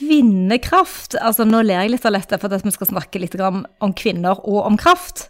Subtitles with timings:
[0.00, 1.18] Kvinnekraft.
[1.20, 4.40] Altså, nå ler jeg litt av dette for at vi skal snakke litt om kvinner
[4.48, 5.26] og om kraft.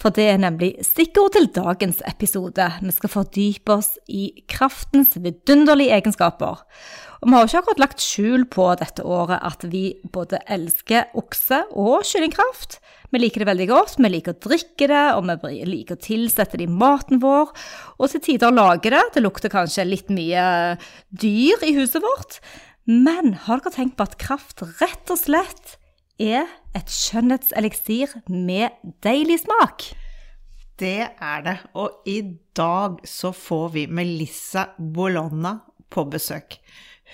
[0.00, 2.70] For det er nemlig stikkord til dagens episode.
[2.80, 6.64] Vi skal fordype oss i kraftens vidunderlige egenskaper.
[7.20, 11.62] Og vi har ikke akkurat lagt skjul på dette året at vi både elsker okse-
[11.76, 12.80] og kyllingkraft.
[13.12, 16.58] Vi liker det veldig godt, vi liker å drikke det, og vi liker å tilsette
[16.58, 17.52] det i maten vår.
[18.00, 19.04] Og til tider lage det.
[19.14, 20.44] Det lukter kanskje litt mye
[21.12, 22.40] dyr i huset vårt.
[22.84, 25.76] Men har dere tenkt på at kraft rett og slett
[26.20, 29.86] er et skjønnhetseliksir med deilig smak?
[30.78, 31.56] Det er det.
[31.78, 32.18] Og i
[32.56, 36.58] dag så får vi Melissa Bolonna på besøk.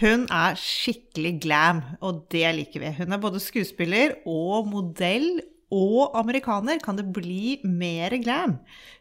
[0.01, 2.93] Hun er skikkelig glam, og det liker vi.
[2.99, 5.41] Hun er både skuespiller og modell
[5.71, 8.59] og amerikaner kan det bli mer glam.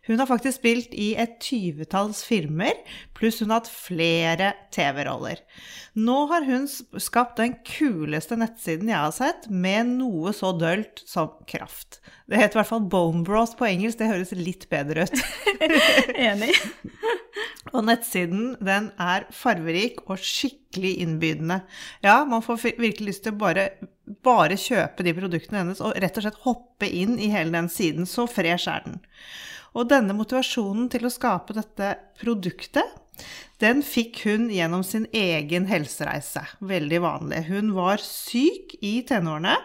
[0.07, 2.77] Hun har faktisk spilt i et tyvetalls filmer,
[3.17, 5.41] pluss hun har hatt flere TV-roller.
[5.99, 11.33] Nå har hun skapt den kuleste nettsiden jeg har sett, med noe så dølt som
[11.49, 11.99] kraft.
[12.29, 15.21] Det heter i hvert fall bone Bros på engelsk, det høres litt bedre ut.
[16.29, 16.53] Enig.
[17.75, 21.61] og nettsiden, den er farverik og skikkelig innbydende.
[22.05, 23.69] Ja, man får virkelig lyst til å bare,
[24.25, 28.09] bare kjøpe de produktene hennes og rett og slett hoppe inn i hele den siden.
[28.09, 28.99] Så fresh er den.
[29.77, 32.97] Og denne motivasjonen til å skape dette produktet,
[33.59, 36.45] den fikk hun gjennom sin egen helsereise.
[36.63, 37.43] Veldig vanlig.
[37.49, 39.57] Hun var syk i tenårene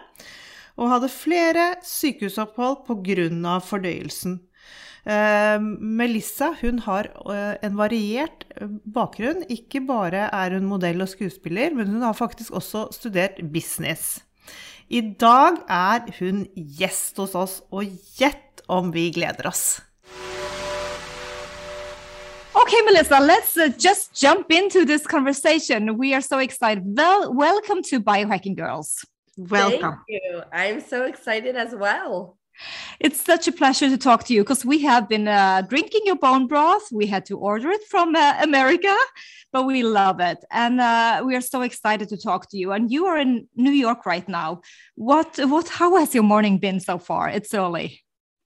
[0.75, 3.59] og hadde flere sykehusopphold pga.
[3.63, 4.41] fordøyelsen.
[5.05, 9.45] Eh, Melissa hun har uh, en variert uh, bakgrunn.
[9.53, 14.24] Ikke bare er hun modell og skuespiller, men hun har faktisk også studert business.
[14.87, 19.81] I dag er hun gjest hos oss, og gjett om vi gleder oss!
[22.55, 25.97] Okay, Melissa, let's uh, just jump into this conversation.
[25.97, 26.83] We are so excited.
[26.85, 29.03] Well, welcome to Biohacking Girls.
[29.37, 29.81] Welcome.
[29.81, 30.43] Thank you.
[30.53, 32.37] I'm so excited as well.
[32.99, 36.15] It's such a pleasure to talk to you because we have been uh, drinking your
[36.15, 36.91] bone broth.
[36.91, 38.95] We had to order it from uh, America,
[39.51, 40.39] but we love it.
[40.51, 42.71] And uh, we are so excited to talk to you.
[42.71, 44.61] And you are in New York right now.
[44.95, 47.29] What, what, how has your morning been so far?
[47.29, 48.01] It's early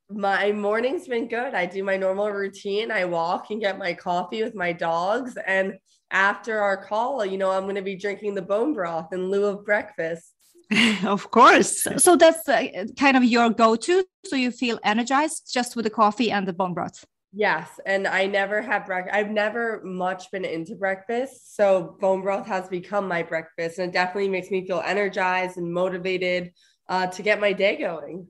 [0.10, 1.54] my morning's been good.
[1.54, 2.92] I do my normal routine.
[2.92, 5.38] I walk and get my coffee with my dogs.
[5.46, 5.78] And
[6.10, 9.46] after our call, you know, I'm going to be drinking the bone broth in lieu
[9.46, 10.34] of breakfast.
[11.04, 11.88] of course.
[11.98, 14.06] So that's uh, kind of your go to.
[14.26, 17.06] So you feel energized just with the coffee and the bone broth.
[17.32, 17.70] Yes.
[17.86, 19.16] And I never have breakfast.
[19.16, 21.56] I've never much been into breakfast.
[21.56, 23.78] So bone broth has become my breakfast.
[23.78, 26.52] And it definitely makes me feel energized and motivated
[26.88, 28.28] uh, to get my day going.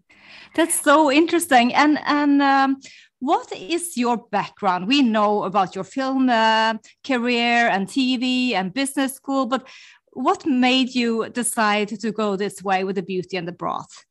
[0.56, 1.74] That's so interesting.
[1.74, 2.78] And and um,
[3.20, 4.88] what is your background?
[4.88, 6.76] We know about your film uh,
[7.06, 9.68] career and TV and business school, but
[10.20, 14.04] what made you decide to go this way with the beauty and the broth?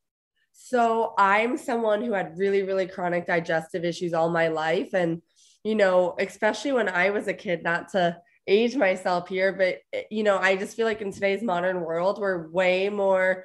[0.55, 4.95] So I'm someone who had really, really chronic digestive issues all my life.
[4.95, 5.21] And,
[5.65, 8.17] you know, especially when I was a kid, not to
[8.47, 9.81] age myself here, but,
[10.11, 13.45] you know, I just feel like in today's modern world, we're way more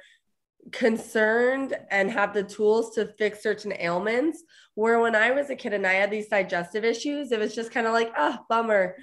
[0.72, 4.42] concerned and have the tools to fix certain ailments.
[4.74, 7.72] Where when I was a kid and I had these digestive issues, it was just
[7.72, 8.96] kind of like, ah, oh, bummer.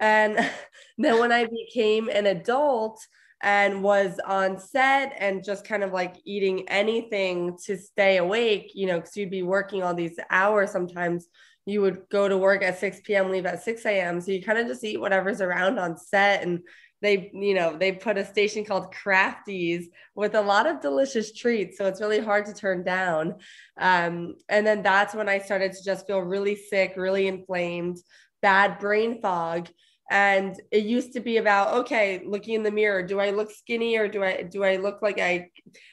[0.00, 0.38] And
[0.98, 3.00] then when I became an adult
[3.40, 8.86] and was on set and just kind of like eating anything to stay awake, you
[8.86, 11.28] know, because you'd be working all these hours sometimes.
[11.66, 14.20] You would go to work at 6 p.m., leave at 6 a.m.
[14.20, 16.60] So you kind of just eat whatever's around on set and
[17.00, 21.78] they you know they put a station called crafties with a lot of delicious treats
[21.78, 23.34] so it's really hard to turn down
[23.78, 27.98] um, and then that's when i started to just feel really sick really inflamed
[28.42, 29.68] bad brain fog
[30.10, 33.96] and it used to be about okay looking in the mirror do i look skinny
[33.96, 35.48] or do i do i look like i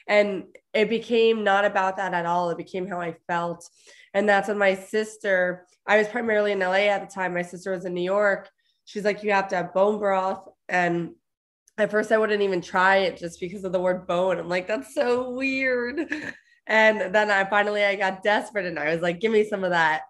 [0.08, 3.68] and it became not about that at all it became how i felt
[4.14, 7.72] and that's when my sister i was primarily in la at the time my sister
[7.72, 8.48] was in new york
[8.84, 11.10] she's like you have to have bone broth and
[11.78, 14.38] at first, I wouldn't even try it just because of the word bone.
[14.38, 16.00] I'm like, that's so weird.
[16.68, 19.70] And then I finally I got desperate and I was like, give me some of
[19.70, 20.02] that.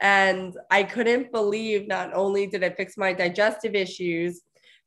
[0.00, 4.40] And I couldn't believe not only did it fix my digestive issues,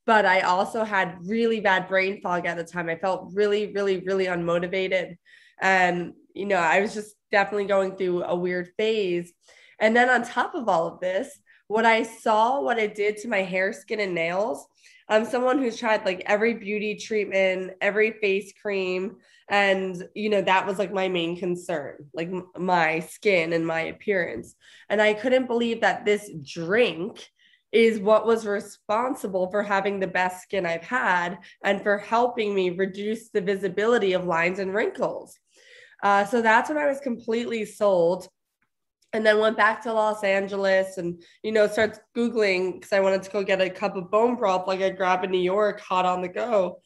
[0.06, 2.90] but I also had really bad brain fog at the time.
[2.90, 5.16] I felt really, really, really unmotivated.
[5.62, 9.32] And, you know, I was just definitely going through a weird phase.
[9.80, 13.28] And then on top of all of this, what I saw, what it did to
[13.28, 14.66] my hair, skin, and nails.
[15.10, 19.18] I'm someone who's tried like every beauty treatment, every face cream.
[19.50, 24.56] And, you know, that was like my main concern, like my skin and my appearance.
[24.90, 27.30] And I couldn't believe that this drink
[27.74, 32.70] is what was responsible for having the best skin I've had and for helping me
[32.70, 35.38] reduce the visibility of lines and wrinkles.
[36.04, 38.28] Uh, so that's when I was completely sold.
[39.12, 43.22] And then went back to Los Angeles and, you know, starts Googling because I wanted
[43.24, 46.06] to go get a cup of bone broth like I grab in New York, hot
[46.06, 46.80] on the go.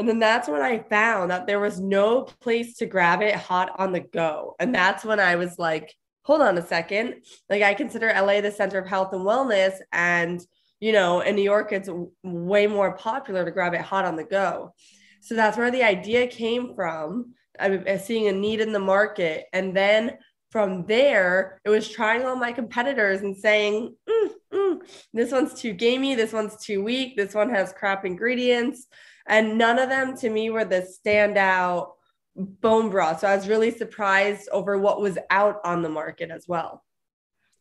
[0.00, 3.70] And then that's when I found that there was no place to grab it hot
[3.78, 4.56] on the go.
[4.58, 7.22] And that's when I was like, hold on a second.
[7.50, 9.74] Like I consider LA the center of health and wellness.
[9.92, 10.40] And,
[10.80, 11.90] you know, in New York, it's
[12.22, 14.74] way more popular to grab it hot on the go.
[15.20, 17.34] So that's where the idea came from.
[17.60, 19.44] I'm seeing a need in the market.
[19.52, 20.16] And then
[20.50, 24.78] from there, it was trying all my competitors and saying, mm, mm,
[25.12, 28.86] this one's too gamey, this one's too weak, this one has crap ingredients.
[29.30, 31.92] And none of them to me were the standout
[32.34, 33.20] bone broth.
[33.20, 36.84] So I was really surprised over what was out on the market as well.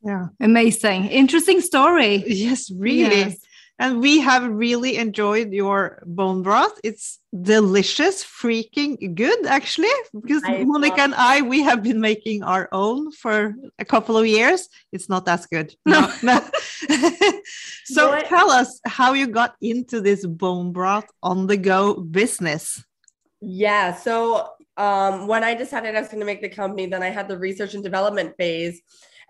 [0.04, 0.28] Yeah.
[0.40, 1.06] Amazing.
[1.06, 2.24] Interesting story.
[2.26, 3.20] Yes, really.
[3.20, 3.38] Yes.
[3.78, 6.78] And we have really enjoyed your bone broth.
[6.84, 9.94] It's delicious, freaking good, actually.
[10.20, 14.28] Because I Monica and I, we have been making our own for a couple of
[14.28, 14.68] years.
[14.92, 15.74] It's not as good.
[15.86, 16.42] No, no.
[17.86, 18.26] so what?
[18.26, 22.84] tell us how you got into this bone broth on the go business.
[23.42, 23.96] Yeah.
[23.96, 27.28] So um, when I decided I was going to make the company, then I had
[27.28, 28.82] the research and development phase.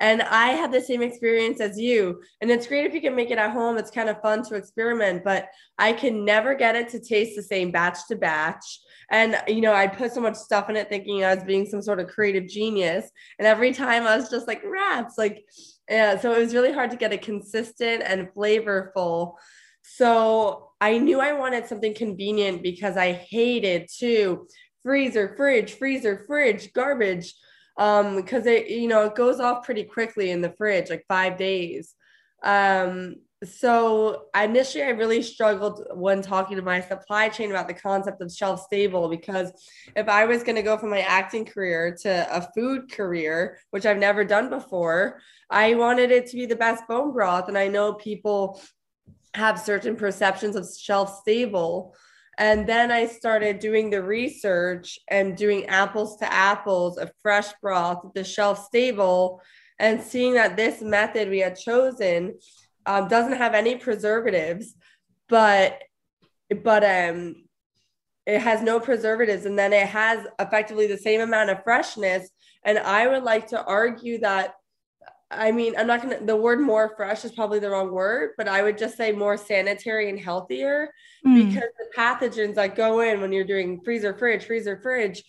[0.01, 2.21] And I had the same experience as you.
[2.39, 3.77] And it's great if you can make it at home.
[3.77, 7.43] It's kind of fun to experiment, but I can never get it to taste the
[7.43, 8.79] same batch to batch.
[9.11, 11.81] And, you know, I put so much stuff in it thinking I was being some
[11.81, 13.09] sort of creative genius.
[13.39, 15.43] And every time I was just like, rats, like,
[15.89, 16.19] yeah.
[16.19, 19.35] So it was really hard to get it consistent and flavorful.
[19.81, 24.47] So I knew I wanted something convenient because I hated to
[24.83, 27.33] freezer, fridge, freezer, fridge, garbage.
[27.77, 31.37] Um, because it, you know, it goes off pretty quickly in the fridge, like five
[31.37, 31.95] days.
[32.43, 38.21] Um, so initially I really struggled when talking to my supply chain about the concept
[38.21, 39.51] of shelf stable because
[39.95, 43.85] if I was going to go from my acting career to a food career, which
[43.85, 47.47] I've never done before, I wanted it to be the best bone broth.
[47.47, 48.61] And I know people
[49.35, 51.95] have certain perceptions of shelf stable
[52.39, 57.99] and then I started doing the research and doing apples to apples, a fresh broth,
[58.15, 59.41] the shelf stable,
[59.77, 62.39] and seeing that this method we had chosen
[62.89, 64.73] um, doesn't have any preservatives,
[65.27, 65.79] but
[66.63, 67.35] but um
[68.25, 72.29] it has no preservatives and then it has effectively the same amount of freshness
[72.63, 74.55] and i would like to argue that
[75.31, 76.25] I mean, I'm not gonna.
[76.25, 79.37] The word "more fresh" is probably the wrong word, but I would just say more
[79.37, 80.91] sanitary and healthier
[81.23, 81.45] mm.
[81.45, 85.23] because the pathogens that go in when you're doing freezer, fridge, freezer, fridge,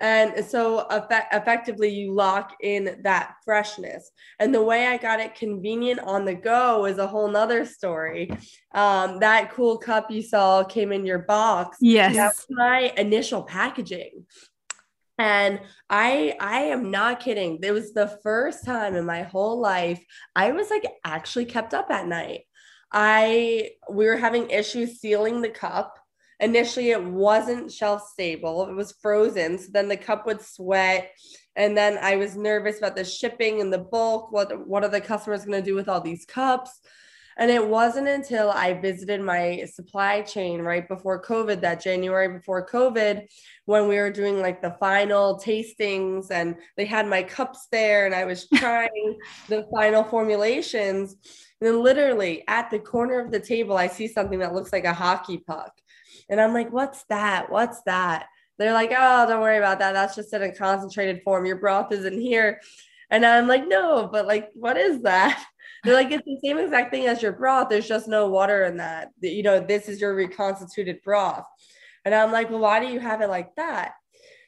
[0.00, 4.10] and so effect- effectively you lock in that freshness.
[4.38, 8.30] And the way I got it convenient on the go is a whole nother story.
[8.72, 11.78] Um, that cool cup you saw came in your box.
[11.80, 14.24] Yes, that's my initial packaging
[15.18, 20.02] and i i am not kidding it was the first time in my whole life
[20.36, 22.42] i was like actually kept up at night
[22.92, 25.98] i we were having issues sealing the cup
[26.40, 28.68] initially it wasn't shelf stable.
[28.68, 29.58] It was frozen.
[29.58, 31.10] So then the cup would sweat.
[31.56, 34.30] And then i was nervous about the shipping and the bulk.
[34.30, 36.80] What what are the customers going to do with all these cups?
[37.38, 42.66] And it wasn't until I visited my supply chain right before COVID, that January before
[42.66, 43.28] COVID,
[43.64, 48.14] when we were doing like the final tastings and they had my cups there and
[48.14, 49.18] I was trying
[49.48, 51.14] the final formulations.
[51.60, 54.84] And then literally at the corner of the table, I see something that looks like
[54.84, 55.72] a hockey puck.
[56.28, 57.50] And I'm like, what's that?
[57.50, 58.26] What's that?
[58.58, 59.92] They're like, oh, don't worry about that.
[59.92, 61.46] That's just in a concentrated form.
[61.46, 62.60] Your broth isn't here.
[63.10, 65.42] And I'm like, no, but like, what is that?
[65.84, 67.68] They're like, it's the same exact thing as your broth.
[67.68, 69.10] There's just no water in that.
[69.20, 71.44] You know, this is your reconstituted broth.
[72.04, 73.92] And I'm like, well, why do you have it like that?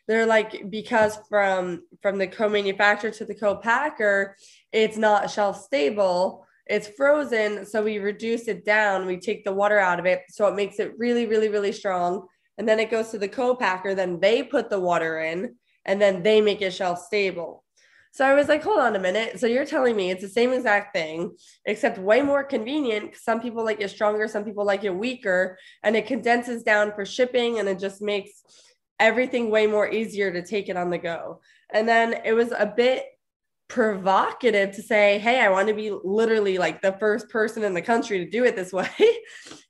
[0.09, 4.37] They're like, because from from the co-manufacturer to the co-packer,
[4.73, 6.45] it's not shelf stable.
[6.71, 7.67] It's frozen.
[7.67, 9.05] So we reduce it down.
[9.05, 10.23] We take the water out of it.
[10.29, 12.29] So it makes it really, really, really strong.
[12.59, 13.97] And then it goes to the co-packer.
[13.97, 17.65] Then they put the water in and then they make it shelf stable.
[18.13, 19.41] So I was like, hold on a minute.
[19.41, 23.17] So you're telling me it's the same exact thing, except way more convenient.
[23.17, 27.05] Some people like it stronger, some people like it weaker, and it condenses down for
[27.05, 28.31] shipping and it just makes
[29.01, 31.41] everything way more easier to take it on the go.
[31.73, 33.07] And then it was a bit
[33.71, 37.81] provocative to say, hey, I want to be literally like the first person in the
[37.81, 38.89] country to do it this way,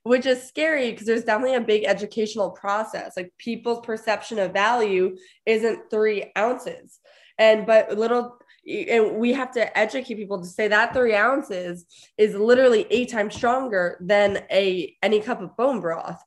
[0.03, 3.13] which is scary because there's definitely a big educational process.
[3.17, 5.17] Like people's perception of value
[5.47, 6.99] isn't three ounces.
[7.39, 8.39] And but little
[8.69, 11.87] and we have to educate people to say that three ounces
[12.19, 16.23] is literally eight times stronger than a any cup of bone broth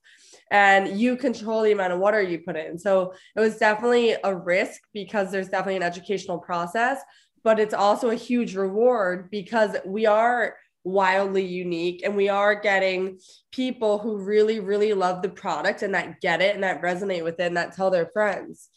[0.49, 4.35] and you control the amount of water you put in so it was definitely a
[4.35, 6.99] risk because there's definitely an educational process
[7.43, 13.17] but it's also a huge reward because we are wildly unique and we are getting
[13.51, 17.39] people who really really love the product and that get it and that resonate with
[17.39, 18.69] it and that tell their friends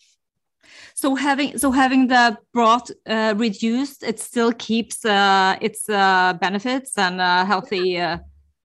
[0.94, 6.96] so having so having the broth uh, reduced, it still keeps uh, its uh, benefits
[6.96, 8.18] and uh, healthy uh,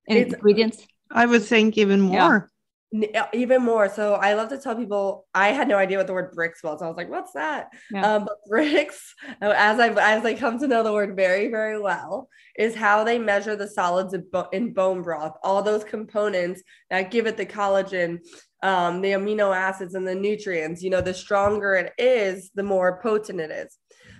[0.07, 0.87] ingredients.
[1.11, 2.49] I would think even more.
[2.93, 3.27] Yeah.
[3.33, 3.87] Even more.
[3.87, 6.81] So I love to tell people I had no idea what the word Brix was.
[6.81, 8.15] I was like, "What's that?" Yeah.
[8.15, 8.97] Um, but Brix,
[9.41, 13.17] as I as I come to know the word very very well, is how they
[13.17, 14.13] measure the solids
[14.51, 15.37] in bone broth.
[15.41, 18.19] All those components that give it the collagen,
[18.61, 20.83] um, the amino acids and the nutrients.
[20.83, 23.77] You know, the stronger it is, the more potent it is.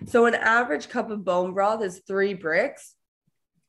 [0.08, 2.94] So an average cup of bone broth is three Brix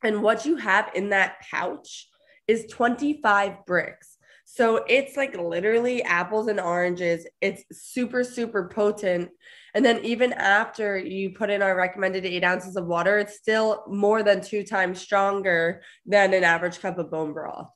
[0.02, 2.08] And what you have in that pouch
[2.48, 4.11] is 25 Brix.
[4.54, 7.26] So it's like literally apples and oranges.
[7.40, 9.30] It's super, super potent.
[9.72, 13.82] And then even after you put in our recommended eight ounces of water, it's still
[13.88, 17.70] more than two times stronger than an average cup of bone broth.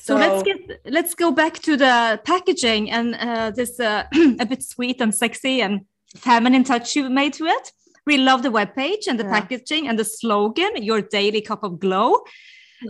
[0.00, 4.02] So, so let's get let's go back to the packaging and uh, this uh,
[4.40, 5.82] a bit sweet and sexy and
[6.16, 7.70] feminine touch you made to it.
[8.04, 9.38] We love the web page and the yeah.
[9.38, 12.24] packaging and the slogan, "Your daily cup of glow."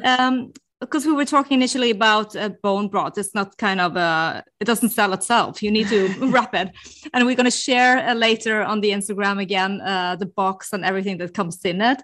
[0.05, 3.17] Um, because we were talking initially about uh, bone broth.
[3.17, 5.63] It's not kind of a it doesn't sell itself.
[5.63, 6.71] You need to wrap it.
[7.13, 10.85] And we're going to share uh, later on the instagram again uh, the box and
[10.85, 12.03] everything that comes in it.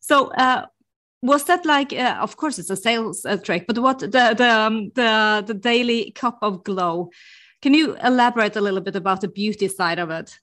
[0.00, 0.66] So uh,
[1.22, 4.50] was that like uh, of course it's a sales uh, trick but what the the
[4.50, 7.10] um, the the daily cup of glow?
[7.62, 10.38] Can you elaborate a little bit about the beauty side of it?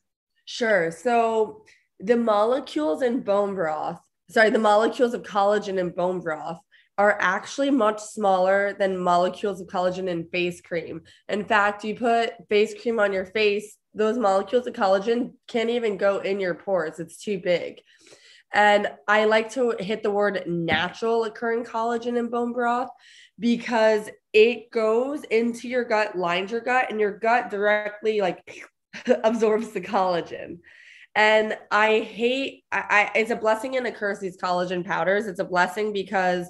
[0.45, 0.91] Sure.
[0.91, 1.63] So
[1.99, 6.59] the molecules in bone broth sorry the molecules of collagen in bone broth
[6.97, 12.31] are actually much smaller than molecules of collagen in face cream in fact you put
[12.49, 16.99] face cream on your face those molecules of collagen can't even go in your pores
[16.99, 17.81] it's too big
[18.55, 22.89] and I like to hit the word natural occurring collagen in bone broth
[23.37, 28.63] because it goes into your gut, lines your gut, and your gut directly like
[29.23, 30.59] absorbs the collagen.
[31.15, 35.27] And I hate, I, I, it's a blessing and a curse, these collagen powders.
[35.27, 36.49] It's a blessing because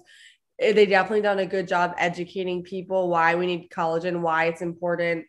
[0.59, 4.61] Eh, they definitely done a good job educating people why we need collagen, why it's
[4.61, 5.25] important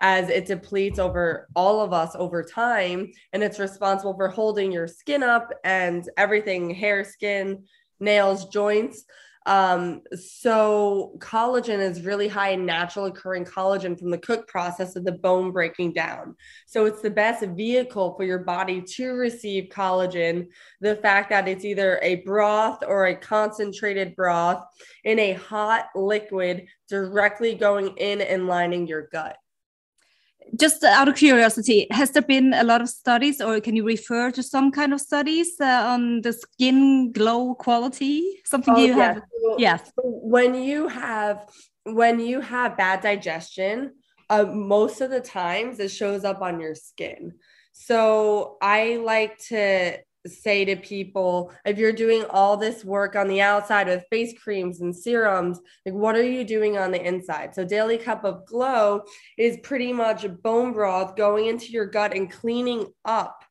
[0.00, 4.88] as it depletes over all of us over time and it's responsible for holding your
[4.88, 7.62] skin up and everything hair skin
[8.00, 9.04] nails joints
[9.46, 15.04] um, so collagen is really high in natural occurring collagen from the cook process of
[15.04, 16.34] the bone breaking down.
[16.66, 20.48] So it's the best vehicle for your body to receive collagen.
[20.80, 24.64] The fact that it's either a broth or a concentrated broth
[25.04, 29.36] in a hot liquid directly going in and lining your gut
[30.58, 34.30] just out of curiosity, has there been a lot of studies, or can you refer
[34.30, 38.40] to some kind of studies uh, on the skin glow quality?
[38.44, 39.22] Something oh, you have?
[39.58, 39.92] yes.
[39.96, 41.46] When you have
[41.84, 43.92] when you have bad digestion,
[44.30, 47.34] uh, most of the times it shows up on your skin.
[47.72, 53.40] So I like to say to people if you're doing all this work on the
[53.40, 57.54] outside with face creams and serums like what are you doing on the inside?
[57.54, 59.02] So daily cup of glow
[59.36, 63.43] is pretty much bone broth going into your gut and cleaning up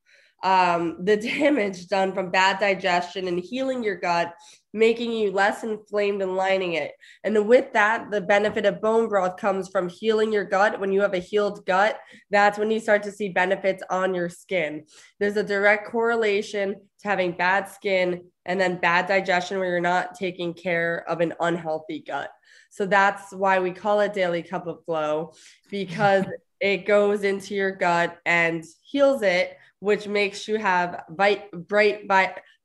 [0.44, 4.34] um, the damage done from bad digestion and healing your gut
[4.74, 6.94] making you less inflamed and lining it.
[7.24, 10.80] And with that, the benefit of bone broth comes from healing your gut.
[10.80, 12.00] When you have a healed gut,
[12.32, 14.86] that's when you start to see benefits on your skin.
[15.20, 20.16] There's a direct correlation to having bad skin and then bad digestion where you're not
[20.16, 22.32] taking care of an unhealthy gut.
[22.72, 25.34] So that's why we call it daily cup of glow
[25.70, 26.26] because
[26.64, 32.08] it goes into your gut and heals it, which makes you have bright, bright,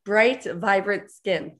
[0.04, 1.58] bright, vibrant skin.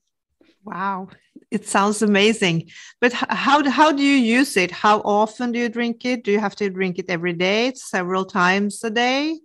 [0.63, 1.09] Wow,
[1.51, 2.71] it sounds amazing.
[3.01, 4.71] But how how do you use it?
[4.71, 6.23] How often do you drink it?
[6.23, 9.41] Do you have to drink it every day, several times a day?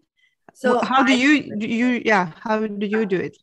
[0.54, 3.36] So how do you do you yeah how do you do it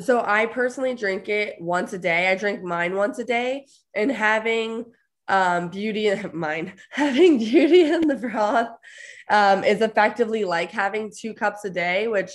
[0.00, 2.28] So I personally drink it once a day.
[2.28, 4.84] I drink mine once a day, and having
[5.28, 8.70] um, beauty in mine, having beauty in the broth
[9.30, 12.30] um, is effectively like having two cups a day, which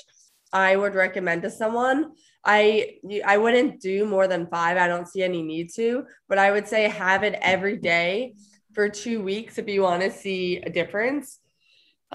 [0.51, 2.11] I would recommend to someone.
[2.45, 4.77] I I wouldn't do more than five.
[4.77, 8.33] I don't see any need to, but I would say have it every day
[8.73, 11.39] for two weeks if you want to see a difference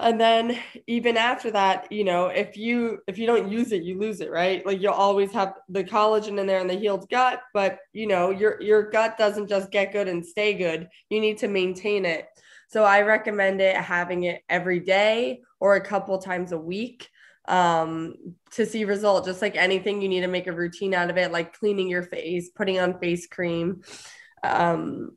[0.01, 3.99] and then even after that you know if you if you don't use it you
[3.99, 4.65] lose it right?
[4.65, 8.29] Like you'll always have the collagen in there and the healed gut but you know
[8.29, 10.89] your your gut doesn't just get good and stay good.
[11.09, 12.27] You need to maintain it.
[12.67, 17.09] So i recommend it having it every day or a couple times a week
[17.47, 18.13] um
[18.51, 21.31] to see result just like anything you need to make a routine out of it
[21.31, 23.81] like cleaning your face putting on face cream
[24.43, 25.11] um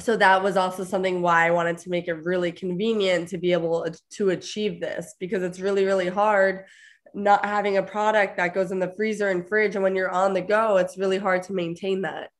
[0.00, 3.52] so that was also something why I wanted to make it really convenient to be
[3.52, 6.64] able to achieve this because it's really really hard
[7.12, 10.32] not having a product that goes in the freezer and fridge and when you're on
[10.32, 12.30] the go it's really hard to maintain that.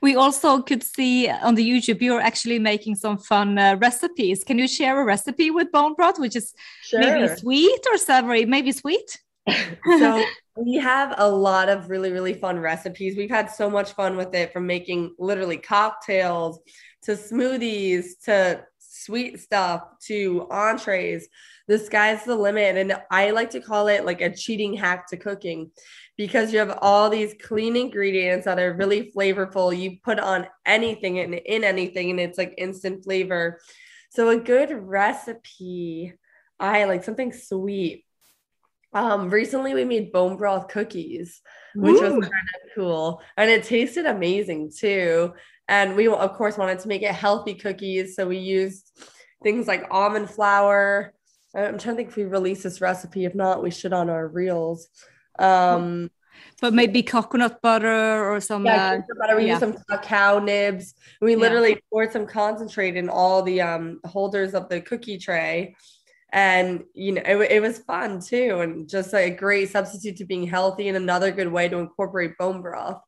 [0.00, 4.42] We also could see on the YouTube you're actually making some fun uh, recipes.
[4.42, 6.52] Can you share a recipe with bone broth, which is
[6.92, 8.44] maybe sweet or savory?
[8.46, 9.18] Maybe sweet.
[9.98, 10.24] So
[10.56, 13.16] we have a lot of really really fun recipes.
[13.16, 16.60] We've had so much fun with it from making literally cocktails
[17.02, 21.28] to smoothies to sweet stuff to entrees.
[21.68, 25.16] The sky's the limit and i like to call it like a cheating hack to
[25.16, 25.70] cooking
[26.16, 29.76] because you have all these clean ingredients that are really flavorful.
[29.76, 33.60] You put on anything and in anything and it's like instant flavor.
[34.10, 36.14] So a good recipe
[36.58, 38.04] i like something sweet
[38.92, 41.40] um, recently we made bone broth cookies,
[41.74, 45.32] which was kind of cool, and it tasted amazing too.
[45.68, 48.90] And we of course wanted to make it healthy cookies, so we used
[49.42, 51.14] things like almond flour.
[51.54, 53.24] I'm trying to think if we release this recipe.
[53.24, 54.88] If not, we should on our reels.
[55.38, 56.10] Um,
[56.60, 58.64] But maybe coconut butter or some.
[58.64, 59.36] yeah, uh, butter.
[59.36, 59.58] We yeah.
[59.58, 60.94] used some cacao nibs.
[61.20, 61.38] We Yeah.
[61.38, 65.74] literally poured some concentrate in all the um, holders of the cookie tray.
[66.32, 68.60] And, you know, it, it was fun too.
[68.60, 72.62] And just a great substitute to being healthy and another good way to incorporate bone
[72.62, 73.00] broth.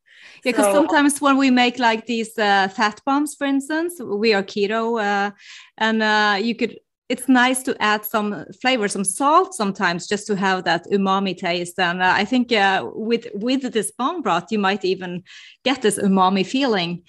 [0.45, 4.35] Yeah, because So- sometimes when we make like these uh, fat bombs, for instance, we
[4.35, 5.31] are keto, uh,
[5.79, 6.79] and uh, you could.
[7.09, 11.79] It's nice to add some flavor, some salt sometimes, just to have that umami taste.
[11.79, 15.23] And uh, I think uh, with with this bone broth, you might even
[15.63, 17.03] get this umami feeling.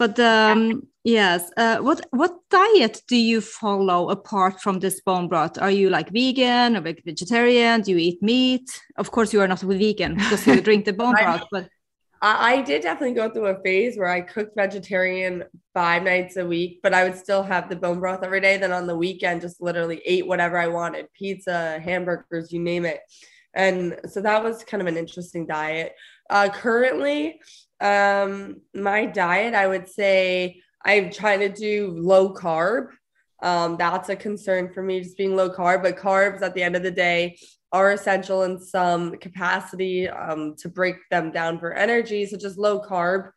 [0.00, 5.58] But um, yes, uh, what what diet do you follow apart from this bone broth?
[5.60, 7.82] Are you like vegan or like vegetarian?
[7.82, 8.80] Do you eat meat?
[8.96, 11.68] Of course, you are not vegan because you drink the bone broth, but.
[12.22, 16.46] I, I did definitely go through a phase where I cooked vegetarian five nights a
[16.46, 18.56] week, but I would still have the bone broth every day.
[18.56, 23.00] Then on the weekend, just literally ate whatever I wanted pizza, hamburgers, you name it.
[23.52, 25.94] And so that was kind of an interesting diet.
[26.30, 27.40] Uh, currently,
[27.80, 32.88] um, my diet, I would say I'm trying to do low carb.
[33.42, 36.76] Um, that's a concern for me, just being low carb, but carbs at the end
[36.76, 37.38] of the day
[37.72, 42.80] are essential in some capacity um, to break them down for energy, such as low
[42.80, 43.30] carb.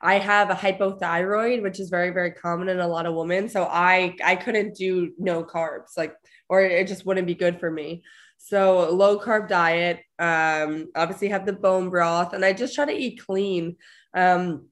[0.00, 3.48] I have a hypothyroid, which is very, very common in a lot of women.
[3.48, 6.14] So I I couldn't do no carbs, like,
[6.48, 8.02] or it just wouldn't be good for me.
[8.42, 10.00] So low carb diet.
[10.18, 13.76] Um, obviously have the bone broth, and I just try to eat clean.
[14.14, 14.68] Um,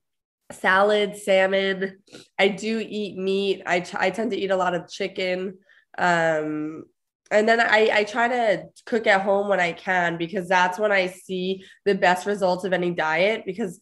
[0.50, 1.98] salad, salmon.
[2.38, 3.62] I do eat meat.
[3.66, 5.58] I t- I tend to eat a lot of chicken.
[5.98, 6.84] Um,
[7.30, 10.90] and then I, I try to cook at home when I can because that's when
[10.90, 13.42] I see the best results of any diet.
[13.44, 13.80] Because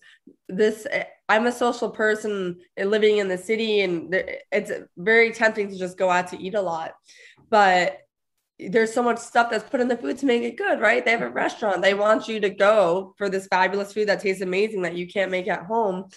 [0.48, 0.84] this,
[1.28, 4.12] I'm a social person living in the city, and
[4.50, 6.94] it's very tempting to just go out to eat a lot.
[7.48, 7.98] But
[8.58, 11.04] there's so much stuff that's put in the food to make it good, right?
[11.04, 11.82] They have a restaurant.
[11.82, 15.30] They want you to go for this fabulous food that tastes amazing that you can't
[15.30, 16.08] make at home.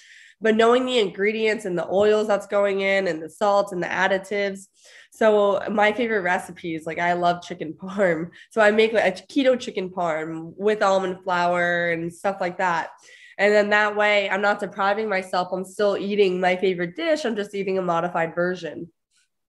[0.42, 3.88] But knowing the ingredients and the oils that's going in and the salt and the
[3.88, 4.68] additives.
[5.12, 8.32] So my favorite recipes, like I love chicken parm.
[8.52, 12.92] So I make a keto chicken parm with almond flour and stuff like that.
[13.38, 15.50] And then that way I'm not depriving myself.
[15.52, 17.26] I'm still eating my favorite dish.
[17.26, 18.90] I'm just eating a modified version.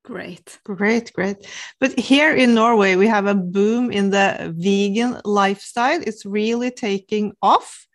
[0.02, 0.58] Great.
[0.64, 1.36] Great, great.
[1.78, 6.00] But here in Norway, we have a boom in the vegan lifestyle.
[6.06, 7.86] It's really taking off.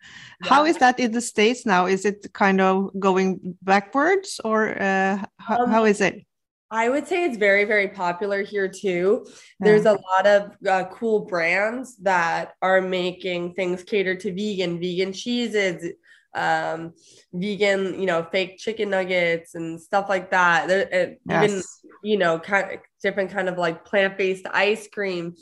[0.42, 0.70] How Yeah.
[0.70, 1.86] is that in the States now?
[1.86, 6.24] Is it kind of going backwards or uh, how, Um, how is it?
[6.70, 9.24] I would say it's very, very popular here too.
[9.60, 15.12] There's a lot of uh, cool brands that are making things catered to vegan, vegan
[15.12, 15.92] cheeses,
[16.36, 16.92] um,
[17.32, 20.68] vegan, you know, fake chicken nuggets and stuff like that.
[20.68, 21.62] There, uh, Even
[22.02, 25.34] you know, kind of different kind of like plant-based ice cream.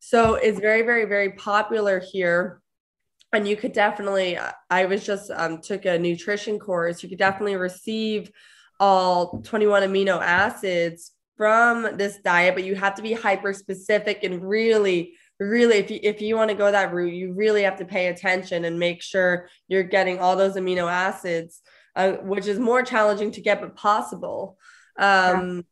[0.00, 2.60] So it's very, very, very popular here.
[3.32, 4.38] And you could definitely,
[4.70, 7.02] I was just um, took a nutrition course.
[7.02, 8.30] You could definitely receive
[8.80, 14.42] all 21 amino acids from this diet, but you have to be hyper specific and
[14.42, 17.84] really, really, if you if you want to go that route, you really have to
[17.84, 21.60] pay attention and make sure you're getting all those amino acids,
[21.96, 24.58] uh, which is more challenging to get but possible.
[24.98, 25.62] Um, yeah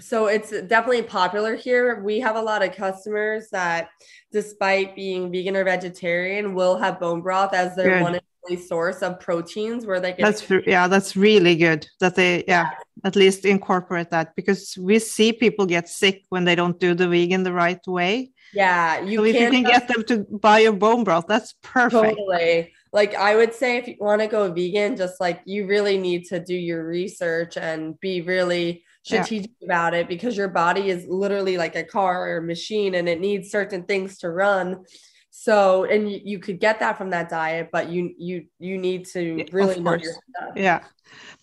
[0.00, 2.02] so it's definitely popular here.
[2.02, 3.88] We have a lot of customers that,
[4.32, 8.02] despite being vegan or vegetarian, will have bone broth as their good.
[8.02, 8.22] one and
[8.54, 10.20] source of proteins where they get.
[10.20, 12.70] That's yeah, that's really good that they yeah,
[13.04, 17.08] at least incorporate that because we see people get sick when they don't do the
[17.08, 18.30] vegan the right way.
[18.54, 22.16] Yeah, you so if you can get them to buy your bone broth, that's perfect.
[22.16, 22.72] Totally.
[22.92, 26.26] Like I would say, if you want to go vegan, just like you really need
[26.26, 29.66] to do your research and be really strategic yeah.
[29.66, 33.20] about it because your body is literally like a car or a machine and it
[33.20, 34.84] needs certain things to run
[35.38, 39.04] so and you, you could get that from that diet but you you you need
[39.04, 40.82] to really know your stuff yeah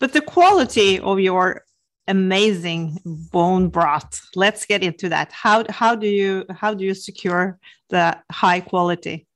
[0.00, 1.62] but the quality of your
[2.08, 2.98] amazing
[3.32, 7.56] bone broth let's get into that how how do you how do you secure
[7.90, 9.26] the high quality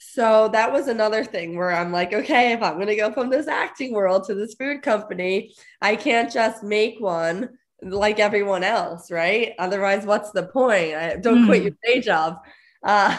[0.00, 3.30] so that was another thing where I'm like, okay, if I'm going to go from
[3.30, 7.50] this acting world to this food company, I can't just make one
[7.82, 9.54] like everyone else, right?
[9.58, 10.94] Otherwise, what's the point?
[10.94, 11.46] I, don't mm.
[11.46, 12.38] quit your day job.
[12.82, 13.16] Uh,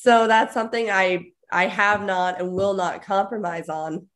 [0.00, 4.06] so that's something I I have not and will not compromise on.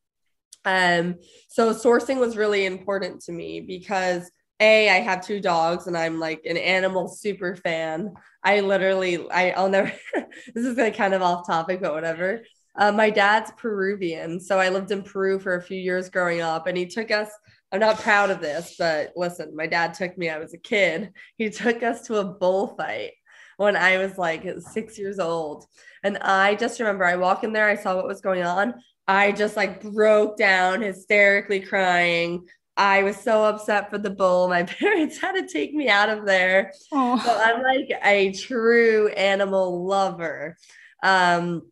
[0.65, 1.17] Um,
[1.49, 6.21] so sourcing was really important to me because a I have two dogs and I'm
[6.21, 8.13] like an animal super fan.
[8.45, 9.93] I literally I I'll never.
[10.55, 12.43] this is like kind of off topic, but whatever.
[12.79, 16.67] Uh, my dad's Peruvian, so I lived in Peru for a few years growing up,
[16.67, 17.29] and he took us
[17.73, 21.13] I'm not proud of this, but listen, my dad took me, I was a kid.
[21.39, 23.13] He took us to a bullfight
[23.63, 25.67] when I was like six years old.
[26.03, 28.75] And I just remember I walk in there, I saw what was going on.
[29.09, 32.47] I just like broke down, hysterically crying.
[32.77, 34.49] I was so upset for the bull.
[34.49, 36.73] My parents had to take me out of there.
[36.93, 37.19] Oh.
[37.25, 40.57] So I'm like a true animal lover.
[41.03, 41.63] Um,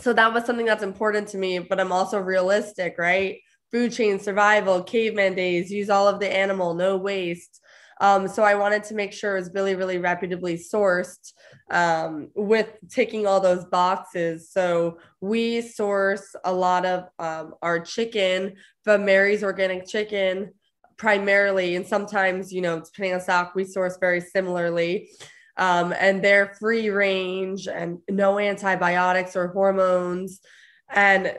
[0.00, 3.38] so that was something that's important to me, but I'm also realistic, right?
[3.74, 7.60] food chain survival, caveman days, use all of the animal, no waste.
[8.00, 11.32] Um, so I wanted to make sure it was really, really reputably sourced
[11.70, 14.50] um, with ticking all those boxes.
[14.50, 20.52] So we source a lot of um, our chicken from Mary's Organic Chicken
[20.96, 25.10] primarily, and sometimes, you know, depending on stock, we source very similarly.
[25.56, 30.40] Um, and they're free range and no antibiotics or hormones.
[30.88, 31.32] And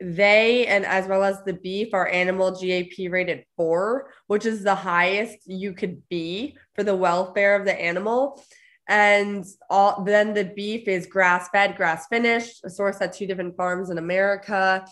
[0.00, 4.74] they and as well as the beef are animal GAP rated four, which is the
[4.74, 8.42] highest you could be for the welfare of the animal.
[8.88, 13.90] And all then the beef is grass fed, grass finished, sourced at two different farms
[13.90, 14.84] in America.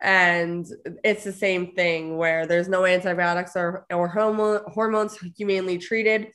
[0.00, 0.66] And
[1.04, 6.28] it's the same thing where there's no antibiotics or, or hormone, hormones humanely treated.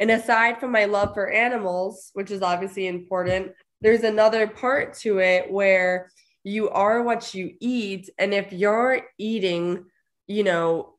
[0.00, 5.18] And aside from my love for animals, which is obviously important, there's another part to
[5.18, 6.10] it where
[6.44, 8.10] you are what you eat.
[8.18, 9.84] And if you're eating,
[10.26, 10.94] you know,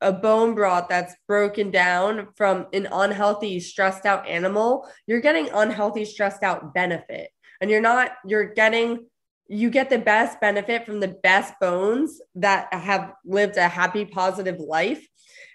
[0.00, 6.04] a bone broth that's broken down from an unhealthy, stressed out animal, you're getting unhealthy,
[6.04, 7.30] stressed out benefit.
[7.60, 9.06] And you're not, you're getting,
[9.48, 14.58] you get the best benefit from the best bones that have lived a happy, positive
[14.58, 15.06] life.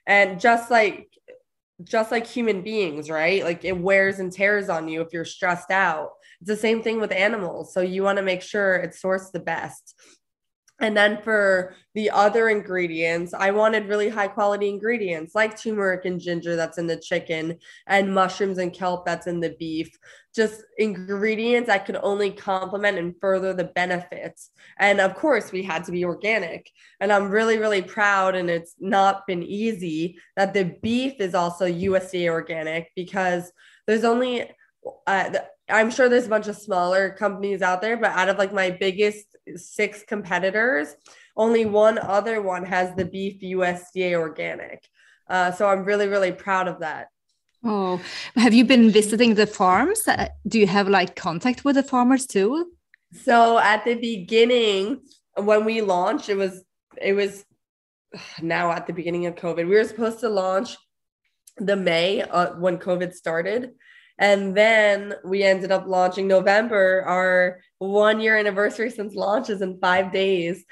[0.08, 1.08] And just like,
[1.84, 3.44] just like human beings, right?
[3.44, 6.10] Like it wears and tears on you if you're stressed out.
[6.42, 7.74] It's the same thing with animals.
[7.74, 9.96] So you want to make sure it's sourced the best.
[10.82, 16.20] And then for the other ingredients, I wanted really high quality ingredients like turmeric and
[16.20, 19.96] ginger that's in the chicken and mushrooms and kelp that's in the beef.
[20.36, 24.50] Just ingredients that could only complement and further the benefits.
[24.80, 26.72] And of course, we had to be organic.
[27.00, 31.68] And I'm really, really proud, and it's not been easy that the beef is also
[31.68, 33.52] USDA organic because
[33.86, 34.50] there's only
[35.06, 35.30] uh,
[35.72, 38.72] I'm sure there's a bunch of smaller companies out there, but out of like my
[38.72, 40.96] biggest six competitors,
[41.36, 44.88] only one other one has the beef USDA organic.
[45.28, 47.08] Uh, so I'm really, really proud of that.
[47.64, 48.02] Oh,
[48.36, 50.08] have you been visiting the farms?
[50.08, 52.72] Uh, do you have like contact with the farmers too?
[53.24, 55.02] So at the beginning,
[55.36, 56.64] when we launched, it was
[57.00, 57.46] it was
[58.42, 59.68] now at the beginning of COVID.
[59.68, 60.76] We were supposed to launch
[61.58, 63.72] the May uh, when COVID started,
[64.22, 70.14] and then we ended up launching November, our one year anniversary since launches in five
[70.14, 70.64] days.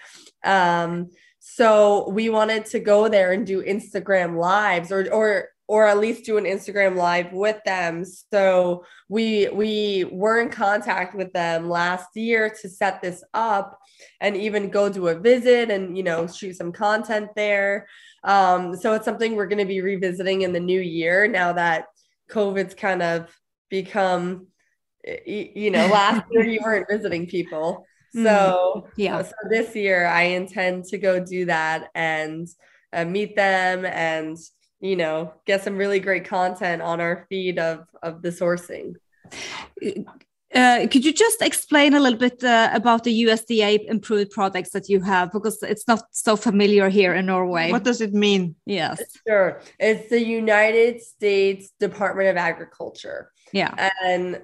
[0.44, 1.10] Um,
[1.40, 6.26] so we wanted to go there and do Instagram lives or, or or at least
[6.26, 8.04] do an Instagram live with them.
[8.06, 13.80] So we we were in contact with them last year to set this up
[14.22, 17.88] and even go do a visit and you know shoot some content there.
[18.24, 21.86] Um, so it's something we're going to be revisiting in the new year now that
[22.30, 23.38] COVID's kind of
[23.69, 24.47] become
[25.25, 28.23] you know last year you weren't visiting people hmm.
[28.23, 32.47] so yeah so this year i intend to go do that and
[32.93, 34.38] uh, meet them and
[34.82, 38.93] you know get some really great content on our feed of of the sourcing
[40.55, 44.89] uh, could you just explain a little bit uh, about the USDA improved products that
[44.89, 47.71] you have because it's not so familiar here in Norway?
[47.71, 48.55] What does it mean?
[48.65, 48.99] Yes.
[49.27, 49.62] Sure.
[49.79, 53.32] It's the United States Department of Agriculture.
[53.52, 53.90] Yeah.
[54.04, 54.42] And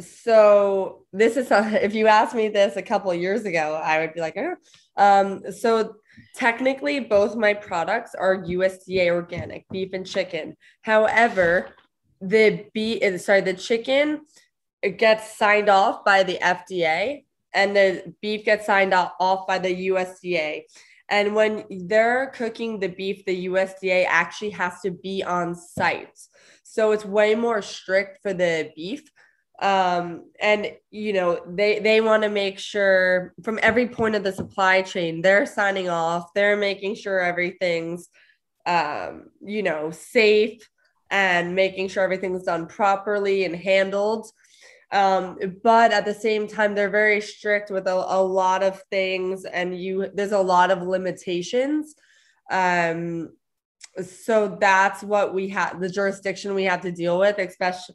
[0.00, 4.20] so this is if you asked me this a couple years ago, I would be
[4.20, 4.56] like, oh.
[4.96, 5.96] Um, so
[6.34, 10.56] technically both my products are USDA organic, beef and chicken.
[10.82, 11.70] However,
[12.20, 14.22] the beef, uh, sorry, the chicken
[14.82, 19.88] it gets signed off by the FDA and the beef gets signed off by the
[19.88, 20.62] USDA.
[21.10, 26.18] And when they're cooking the beef, the USDA actually has to be on site.
[26.62, 29.02] So it's way more strict for the beef.
[29.60, 34.32] Um, and you know, they they want to make sure from every point of the
[34.32, 38.08] supply chain, they're signing off, they're making sure everything's
[38.66, 40.68] um, you know, safe
[41.10, 44.30] and making sure everything's done properly and handled.
[44.92, 49.44] Um, but at the same time, they're very strict with a, a lot of things,
[49.44, 51.94] and you there's a lot of limitations.
[52.50, 53.30] Um,
[54.02, 57.94] so that's what we have the jurisdiction we have to deal with, especially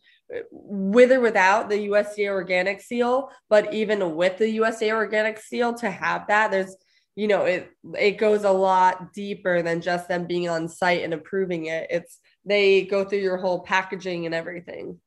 [0.52, 3.30] with or without the USDA organic seal.
[3.50, 6.76] But even with the USDA organic seal, to have that, there's
[7.16, 11.14] you know it it goes a lot deeper than just them being on site and
[11.14, 11.88] approving it.
[11.90, 15.00] It's they go through your whole packaging and everything.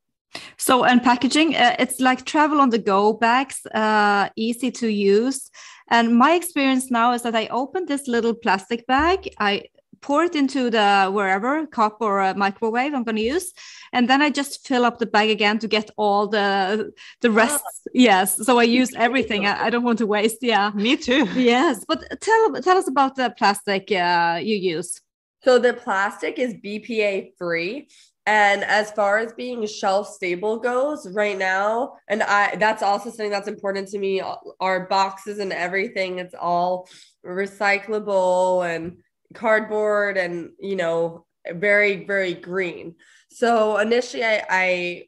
[0.56, 5.50] So, and packaging, uh, it's like travel on the go bags, uh, easy to use.
[5.90, 9.64] And my experience now is that I open this little plastic bag, I
[10.00, 13.52] pour it into the wherever cup or a microwave I'm going to use,
[13.92, 17.62] and then I just fill up the bag again to get all the the rest.
[17.64, 17.90] Oh.
[17.94, 19.46] Yes, so I use everything.
[19.46, 20.38] I, I, don't want to waste.
[20.42, 21.26] Yeah, me too.
[21.34, 25.00] Yes, but tell tell us about the plastic uh, you use.
[25.44, 27.88] So the plastic is BPA free.
[28.28, 33.30] And as far as being shelf stable goes right now, and I that's also something
[33.30, 34.20] that's important to me.
[34.60, 36.90] Our boxes and everything, it's all
[37.24, 38.98] recyclable and
[39.32, 42.96] cardboard and you know, very, very green.
[43.30, 45.04] So initially I, I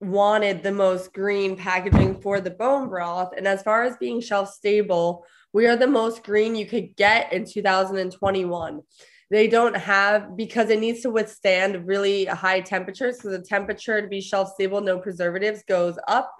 [0.00, 3.34] wanted the most green packaging for the bone broth.
[3.36, 7.30] And as far as being shelf stable, we are the most green you could get
[7.30, 8.80] in 2021
[9.30, 13.22] they don't have because it needs to withstand really high temperatures.
[13.22, 16.32] So the temperature to be shelf stable, no preservatives, goes up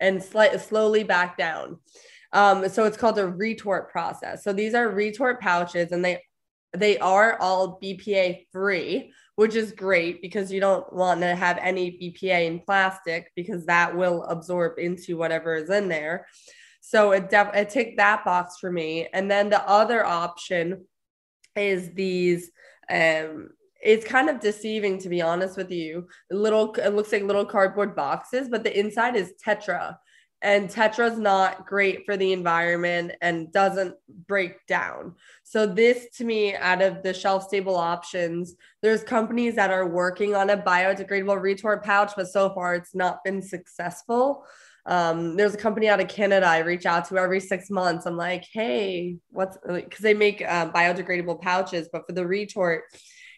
[0.00, 1.78] and slight, slowly back down.
[2.32, 4.44] Um, so it's called a retort process.
[4.44, 6.22] So these are retort pouches, and they
[6.76, 11.92] they are all BPA free, which is great because you don't want to have any
[11.92, 16.26] BPA in plastic because that will absorb into whatever is in there.
[16.80, 19.08] So it def- it ticked that box for me.
[19.12, 20.86] And then the other option
[21.58, 22.50] is these
[22.90, 26.08] um it's kind of deceiving to be honest with you.
[26.30, 29.96] Little it looks like little cardboard boxes but the inside is tetra.
[30.40, 33.96] And tetra is not great for the environment and doesn't
[34.28, 35.16] break down.
[35.42, 40.34] So this to me out of the shelf stable options there's companies that are working
[40.34, 44.44] on a biodegradable retort pouch but so far it's not been successful
[44.88, 48.06] um, there's a company out of Canada I reach out to every six months.
[48.06, 52.84] I'm like, hey, what's because they make uh, biodegradable pouches, but for the retort,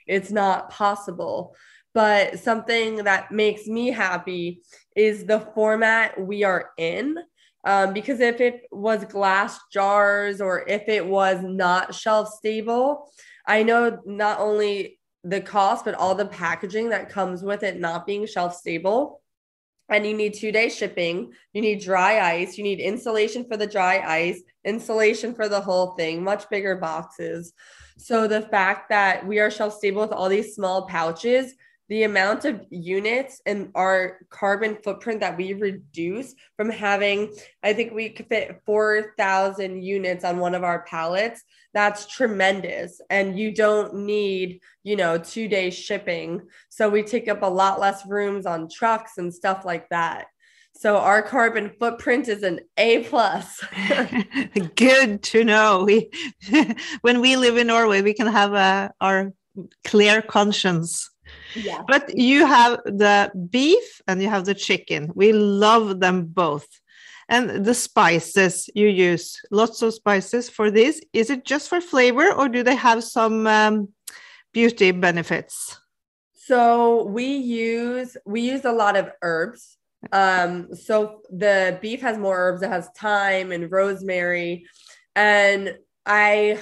[0.07, 1.57] it's not possible.
[1.93, 4.63] But something that makes me happy
[4.95, 7.17] is the format we are in.
[7.65, 13.11] Um, because if it was glass jars or if it was not shelf stable,
[13.45, 18.07] I know not only the cost, but all the packaging that comes with it not
[18.07, 19.21] being shelf stable
[19.91, 21.33] and you need two day shipping.
[21.53, 22.57] You need dry ice.
[22.57, 27.53] You need insulation for the dry ice, insulation for the whole thing, much bigger boxes.
[27.99, 31.55] So the fact that we are shelf stable with all these small pouches
[31.91, 37.93] the amount of units and our carbon footprint that we reduce from having, I think
[37.93, 41.43] we could fit 4,000 units on one of our pallets.
[41.75, 43.01] That's tremendous.
[43.11, 46.43] And you don't need, you know, two day shipping.
[46.69, 50.27] So we take up a lot less rooms on trucks and stuff like that.
[50.77, 53.65] So our carbon footprint is an A plus.
[54.77, 55.83] Good to know.
[55.85, 56.13] We,
[57.01, 59.33] when we live in Norway, we can have a, our
[59.85, 61.11] clear conscience
[61.55, 61.83] Yeah.
[61.87, 65.11] But you have the beef and you have the chicken.
[65.15, 66.67] We love them both.
[67.29, 71.01] And the spices you use, lots of spices for this.
[71.13, 73.89] Is it just for flavor or do they have some um,
[74.53, 75.79] beauty benefits?
[76.35, 79.77] So we use we use a lot of herbs.
[80.13, 82.63] Um, so the beef has more herbs.
[82.63, 84.65] It has thyme and rosemary,
[85.15, 86.59] and I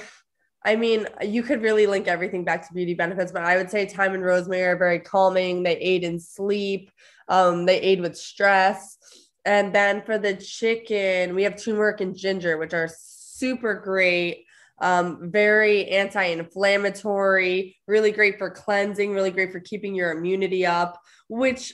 [0.63, 3.85] I mean, you could really link everything back to beauty benefits, but I would say
[3.85, 5.63] thyme and rosemary are very calming.
[5.63, 6.91] They aid in sleep.
[7.29, 8.97] Um, they aid with stress.
[9.45, 14.45] And then for the chicken, we have turmeric and ginger, which are super great.
[14.81, 21.73] Um, very anti-inflammatory, really great for cleansing, really great for keeping your immunity up, which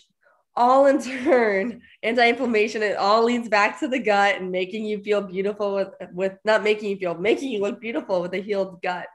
[0.56, 5.22] all in turn anti-inflammation it all leads back to the gut and making you feel
[5.22, 9.08] beautiful with with not making you feel making you look beautiful with a healed gut.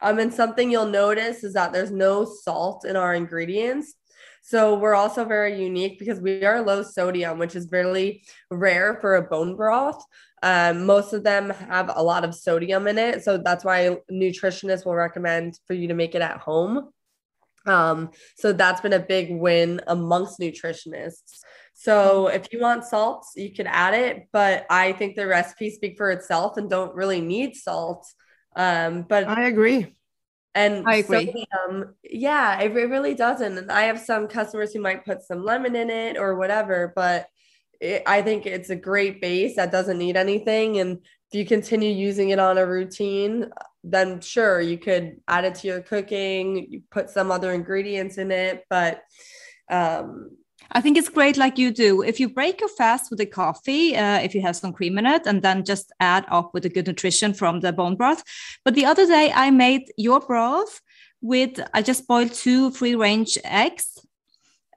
[0.00, 3.94] Um, and something you'll notice is that there's no salt in our ingredients.
[4.42, 9.16] So we're also very unique because we are low sodium which is really rare for
[9.16, 10.02] a bone broth.
[10.42, 13.24] Um, most of them have a lot of sodium in it.
[13.24, 16.90] So that's why nutritionists will recommend for you to make it at home
[17.68, 21.40] um, so that's been a big win amongst nutritionists.
[21.74, 25.96] So if you want salt, you can add it, but I think the recipes speak
[25.96, 28.04] for itself and don't really need salt.
[28.56, 29.94] Um, but I agree.
[30.54, 31.26] And I agree.
[31.26, 33.58] Sodium, yeah, it, it really doesn't.
[33.58, 37.28] And I have some customers who might put some lemon in it or whatever, but
[37.80, 40.78] it, I think it's a great base that doesn't need anything.
[40.80, 40.98] And
[41.30, 43.50] if you continue using it on a routine,
[43.90, 48.30] then sure you could add it to your cooking you put some other ingredients in
[48.30, 49.02] it but
[49.70, 50.30] um
[50.70, 52.02] I think it's great, like you do.
[52.02, 55.06] If you break your fast with a coffee, uh, if you have some cream in
[55.06, 58.22] it, and then just add up with the good nutrition from the bone broth.
[58.66, 60.80] But the other day, I made your broth
[61.20, 63.98] with I just boiled two free range eggs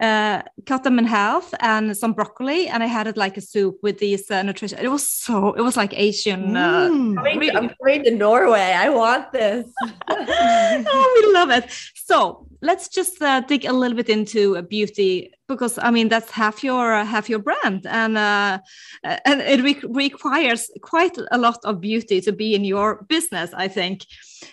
[0.02, 3.78] uh, cut them in half and some broccoli, and I had it like a soup
[3.84, 4.80] with these uh, nutrition.
[4.80, 6.58] It was so, it was like Asian.
[6.58, 8.74] Uh, I'm, going, I'm going to Norway.
[8.74, 9.72] I want this.
[10.10, 11.70] oh, we love it.
[11.94, 16.32] So let's just uh, dig a little bit into a beauty because I mean that's
[16.32, 18.60] half your uh, half your brand, and uh,
[19.04, 23.52] and it re requires quite a lot of beauty to be in your business.
[23.54, 24.06] I think.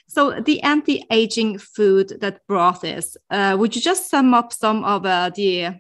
[0.07, 3.17] So the anti-aging food that broth is.
[3.31, 5.73] Uh, would you just sum up some of uh, the uh,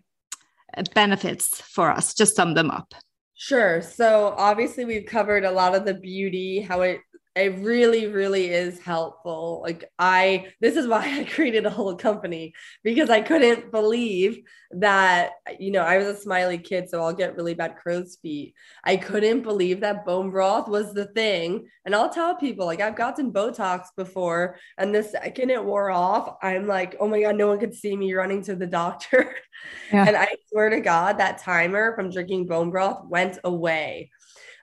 [0.94, 2.14] benefits for us?
[2.14, 2.94] Just sum them up.
[3.35, 3.83] Sure.
[3.83, 7.00] So obviously we've covered a lot of the beauty, how it
[7.35, 9.61] it really really is helpful.
[9.62, 14.41] Like i this is why i created a whole company because i couldn't believe
[14.73, 18.55] that you know i was a smiley kid so i'll get really bad crow's feet.
[18.85, 21.69] I couldn't believe that bone broth was the thing.
[21.85, 26.37] And i'll tell people like i've gotten botox before and the second it wore off
[26.43, 29.35] i'm like oh my god no one could see me running to the doctor.
[29.93, 30.05] Yeah.
[30.07, 34.11] and i swear to god that timer from drinking bone broth went away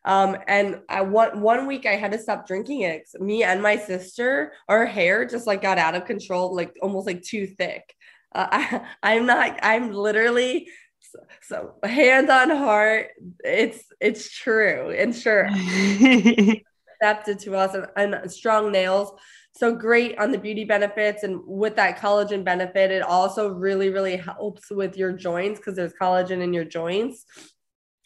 [0.05, 3.09] um, and I one one week I had to stop drinking it.
[3.19, 7.23] Me and my sister, our hair just like got out of control, like almost like
[7.23, 7.93] too thick.
[8.33, 9.59] Uh, I, I'm not.
[9.63, 10.67] I'm literally
[10.99, 13.09] so, so hand on heart.
[13.43, 15.49] It's it's true and sure
[17.01, 19.11] adapted to us and, and strong nails
[19.57, 24.17] so great on the beauty benefits and with that collagen benefit it also really really
[24.17, 27.25] helps with your joints because there's collagen in your joints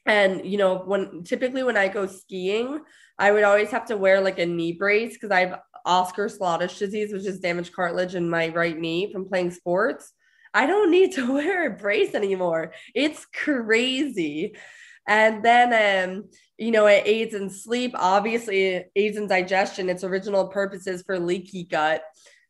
[0.05, 2.81] and you know, when typically when I go skiing,
[3.17, 7.11] I would always have to wear like a knee brace because I have Osgood-Schlatter disease,
[7.11, 10.13] which is damaged cartilage in my right knee from playing sports.
[10.53, 12.73] I don't need to wear a brace anymore.
[12.95, 14.55] It's crazy.
[15.07, 16.25] And then, um,
[16.57, 17.93] you know, it aids in sleep.
[17.95, 19.89] Obviously, it aids in digestion.
[19.89, 22.03] Its original purpose is for leaky gut.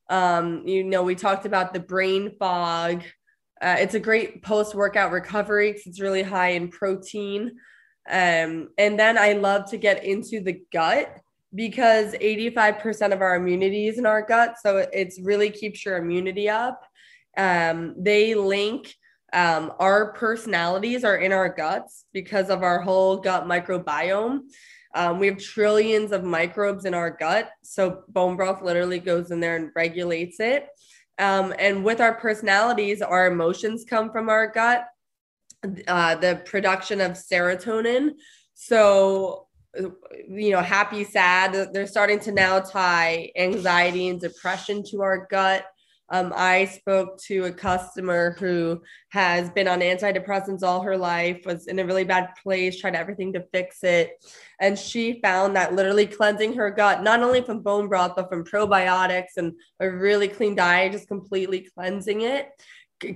[0.09, 3.03] Um, you know, we talked about the brain fog
[3.61, 7.57] uh, it's a great post workout recovery because it's really high in protein.
[8.09, 11.19] Um, and then I love to get into the gut
[11.53, 14.55] because 85% of our immunity is in our gut.
[14.61, 16.83] So it's really keeps your immunity up.
[17.37, 18.93] Um, they link
[19.33, 24.39] um, our personalities are in our guts because of our whole gut microbiome.
[24.95, 27.51] Um, we have trillions of microbes in our gut.
[27.61, 30.67] So bone broth literally goes in there and regulates it.
[31.19, 34.85] Um, and with our personalities, our emotions come from our gut,
[35.87, 38.11] uh, the production of serotonin.
[38.53, 39.47] So,
[40.27, 45.65] you know, happy, sad, they're starting to now tie anxiety and depression to our gut.
[46.11, 51.67] Um, I spoke to a customer who has been on antidepressants all her life, was
[51.67, 54.23] in a really bad place, tried everything to fix it.
[54.59, 58.43] And she found that literally cleansing her gut, not only from bone broth, but from
[58.43, 62.49] probiotics and a really clean diet, just completely cleansing it,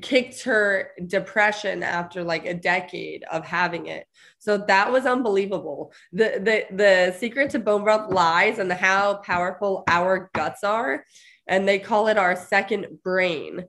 [0.01, 4.07] kicked her depression after like a decade of having it.
[4.39, 5.91] So that was unbelievable.
[6.13, 11.03] The the the secret to bone broth lies and how powerful our guts are,
[11.47, 13.65] and they call it our second brain.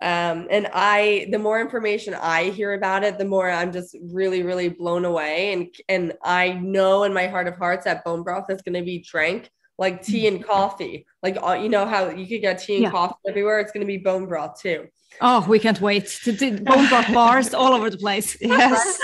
[0.00, 4.42] Um, and I, the more information I hear about it, the more I'm just really,
[4.42, 5.52] really blown away.
[5.52, 8.82] And and I know in my heart of hearts that bone broth is going to
[8.82, 11.06] be drank like tea and coffee.
[11.22, 12.90] Like uh, you know how you could get tea and yeah.
[12.90, 13.60] coffee everywhere.
[13.60, 14.86] It's going to be bone broth too.
[15.20, 18.36] Oh, we can't wait to do bone broth bars all over the place.
[18.48, 19.00] Yes.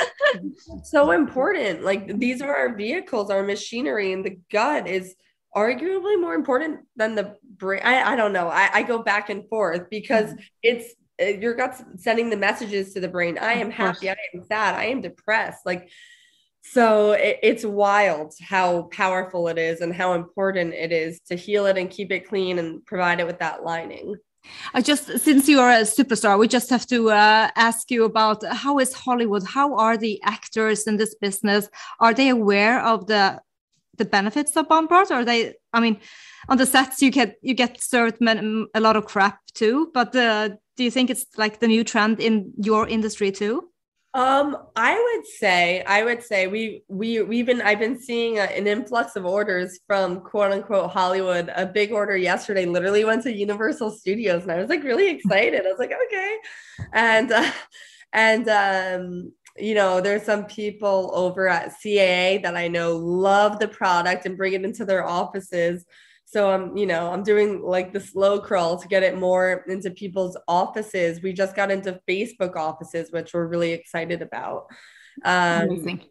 [0.84, 1.84] so important.
[1.84, 5.14] Like these are our vehicles, our machinery, and the gut is
[5.56, 7.80] arguably more important than the brain.
[7.84, 8.48] I, I don't know.
[8.48, 10.42] I, I go back and forth because mm-hmm.
[10.62, 13.38] it's uh, your gut's sending the messages to the brain.
[13.38, 14.10] I am happy.
[14.10, 14.74] I am sad.
[14.74, 15.64] I am depressed.
[15.64, 15.88] Like,
[16.62, 21.66] so it, it's wild how powerful it is and how important it is to heal
[21.66, 24.16] it and keep it clean and provide it with that lining.
[24.74, 28.44] I just, since you are a superstar, we just have to uh, ask you about
[28.44, 29.42] how is Hollywood?
[29.42, 31.68] How are the actors in this business?
[32.00, 33.40] Are they aware of the
[33.96, 35.10] the benefits of bone broth?
[35.10, 36.00] Or they, I mean,
[36.48, 39.90] on the sets you get you get served a lot of crap too.
[39.94, 43.70] But uh, do you think it's like the new trend in your industry too?
[44.14, 48.42] Um, I would say, I would say we we we've been I've been seeing a,
[48.42, 51.50] an influx of orders from quote unquote Hollywood.
[51.56, 55.66] A big order yesterday literally went to Universal Studios, and I was like really excited.
[55.66, 56.36] I was like, okay,
[56.92, 57.50] and uh,
[58.12, 63.68] and um, you know, there's some people over at CAA that I know love the
[63.68, 65.84] product and bring it into their offices.
[66.24, 69.90] So I'm, you know, I'm doing like the slow crawl to get it more into
[69.90, 71.22] people's offices.
[71.22, 74.66] We just got into Facebook offices, which we're really excited about.
[75.24, 76.04] Um, Amazing.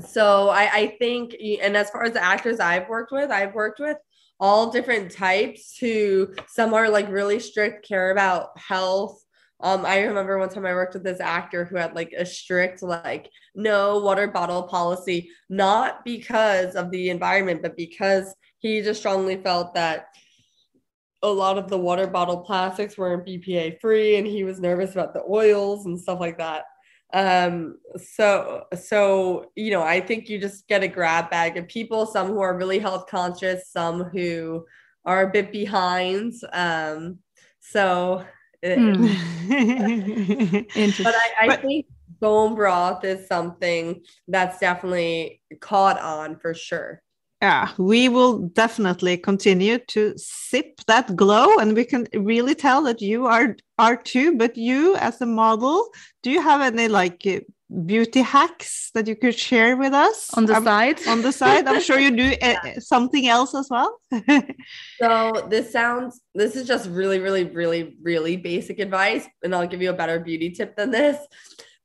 [0.00, 3.80] So I, I think, and as far as the actors I've worked with, I've worked
[3.80, 3.96] with
[4.40, 9.23] all different types who some are like really strict, care about health,
[9.64, 12.82] um, I remember one time I worked with this actor who had like a strict,
[12.82, 19.42] like, no water bottle policy, not because of the environment, but because he just strongly
[19.42, 20.08] felt that
[21.22, 25.14] a lot of the water bottle plastics weren't BPA free and he was nervous about
[25.14, 26.64] the oils and stuff like that.
[27.14, 32.04] Um, so, so, you know, I think you just get a grab bag of people,
[32.04, 34.66] some who are really health conscious, some who
[35.06, 36.34] are a bit behind.
[36.52, 37.20] Um,
[37.60, 38.26] so,
[38.64, 40.64] mm.
[41.04, 41.86] but I, I but- think
[42.20, 47.02] bone broth is something that's definitely caught on for sure.
[47.42, 53.02] Yeah, we will definitely continue to sip that glow, and we can really tell that
[53.02, 54.38] you are are too.
[54.38, 55.88] But you, as a model,
[56.22, 57.26] do you have any like
[57.86, 61.06] beauty hacks that you could share with us on the side?
[61.08, 63.98] On the side, I'm sure you do uh, something else as well.
[65.00, 66.20] so this sounds.
[66.34, 70.20] This is just really, really, really, really basic advice, and I'll give you a better
[70.20, 71.18] beauty tip than this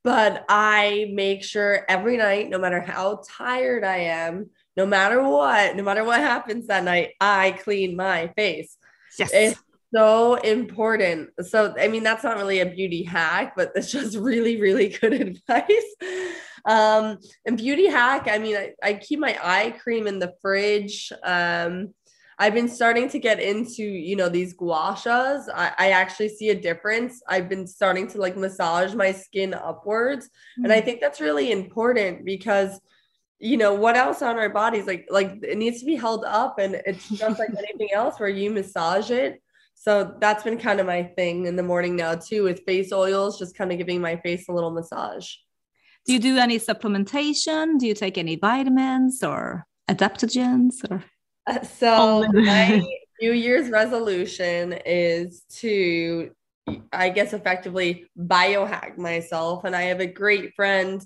[0.03, 5.75] but I make sure every night, no matter how tired I am, no matter what,
[5.75, 8.77] no matter what happens that night, I clean my face.
[9.17, 9.31] Yes.
[9.33, 9.59] It's
[9.93, 11.29] so important.
[11.45, 15.13] So, I mean, that's not really a beauty hack, but it's just really, really good
[15.21, 15.95] advice.
[16.65, 21.11] Um, and beauty hack, I mean, I, I keep my eye cream in the fridge.
[21.23, 21.93] Um,
[22.41, 25.39] I've been starting to get into, you know, these gua sha.
[25.53, 27.21] I, I actually see a difference.
[27.27, 30.27] I've been starting to like massage my skin upwards.
[30.27, 30.63] Mm-hmm.
[30.63, 30.85] And I mm.
[30.85, 32.79] think that's really important because
[33.41, 36.59] you know what else on our bodies like like it needs to be held up
[36.59, 39.41] and it's just like anything else where you massage it
[39.79, 43.39] so that's been kind of my thing in the morning now too with face oils
[43.39, 45.31] just kind of giving my face a little massage.
[46.05, 47.79] Do you do any supplementation?
[47.79, 51.05] Do you take any vitamins or adaptogens or?
[51.47, 52.85] Uh, so my
[53.21, 56.31] new year's resolution is to
[56.91, 59.63] i guess effectively biohack myself.
[59.63, 61.01] And i have a great friend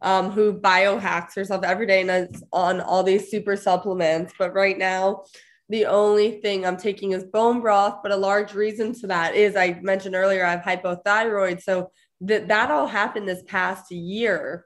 [0.00, 4.32] um, who biohacks herself every day and is on all these super supplements.
[4.38, 5.24] But right now,
[5.68, 7.98] the only thing I'm taking is bone broth.
[8.02, 11.90] But a large reason to that is I mentioned earlier I have hypothyroid, so
[12.22, 14.64] that that all happened this past year.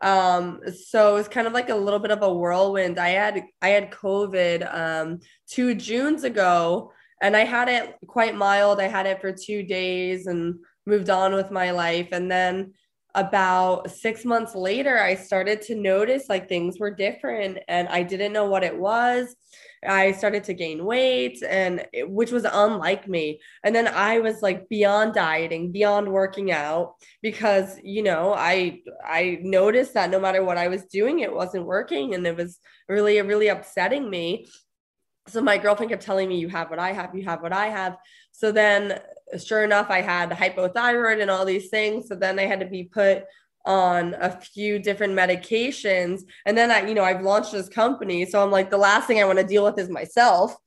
[0.00, 2.98] Um, so it's kind of like a little bit of a whirlwind.
[2.98, 6.92] I had I had COVID um, two Junes ago,
[7.22, 8.80] and I had it quite mild.
[8.80, 12.74] I had it for two days and moved on with my life, and then
[13.14, 18.32] about six months later, I started to notice like things were different and I didn't
[18.32, 19.36] know what it was.
[19.86, 23.40] I started to gain weight and which was unlike me.
[23.62, 29.38] And then I was like beyond dieting, beyond working out because, you know, I I
[29.42, 32.58] noticed that no matter what I was doing it wasn't working and it was
[32.88, 34.46] really really upsetting me.
[35.28, 37.66] So my girlfriend kept telling me you have what I have, you have what I
[37.66, 37.96] have.
[38.32, 39.00] So then
[39.42, 42.08] sure enough, I had hypothyroid and all these things.
[42.08, 43.24] So then I had to be put
[43.64, 46.22] on a few different medications.
[46.46, 48.26] And then I, you know, I've launched this company.
[48.26, 50.56] So I'm like, the last thing I want to deal with is myself.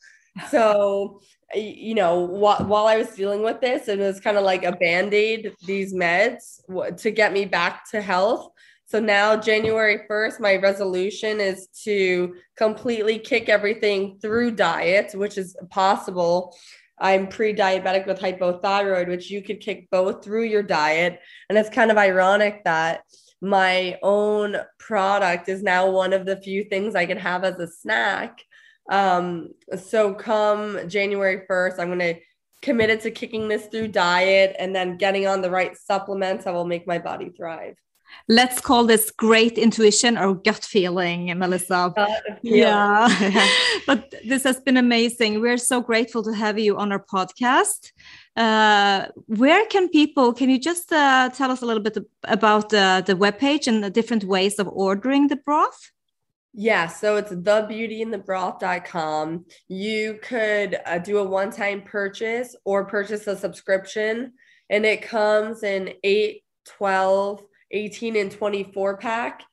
[0.51, 1.19] So,
[1.55, 4.71] you know, wh- while I was dealing with this, it was kind of like a
[4.73, 6.59] band aid, these meds
[6.97, 8.51] to get me back to health.
[8.85, 15.57] So now, January 1st, my resolution is to completely kick everything through diet, which is
[15.69, 16.55] possible.
[16.99, 21.19] I'm pre diabetic with hypothyroid, which you could kick both through your diet.
[21.49, 23.01] And it's kind of ironic that
[23.41, 27.67] my own product is now one of the few things I can have as a
[27.67, 28.43] snack.
[28.89, 32.15] Um, so, come January 1st, I'm going to
[32.61, 36.65] committed to kicking this through diet and then getting on the right supplements that will
[36.65, 37.75] make my body thrive
[38.27, 41.93] let's call this great intuition or gut feeling, Melissa.
[42.41, 43.07] yeah.
[43.87, 45.41] but this has been amazing.
[45.41, 47.91] We're so grateful to have you on our podcast.
[48.35, 53.01] Uh, where can people, can you just uh, tell us a little bit about uh,
[53.01, 55.91] the webpage and the different ways of ordering the broth?
[56.59, 59.45] Yeah, so it's thebeautyandthebroth.com.
[59.67, 64.33] You could uh, do a one time purchase or purchase a subscription,
[64.69, 69.43] and it comes in 8, 12, 18 and 24 pack.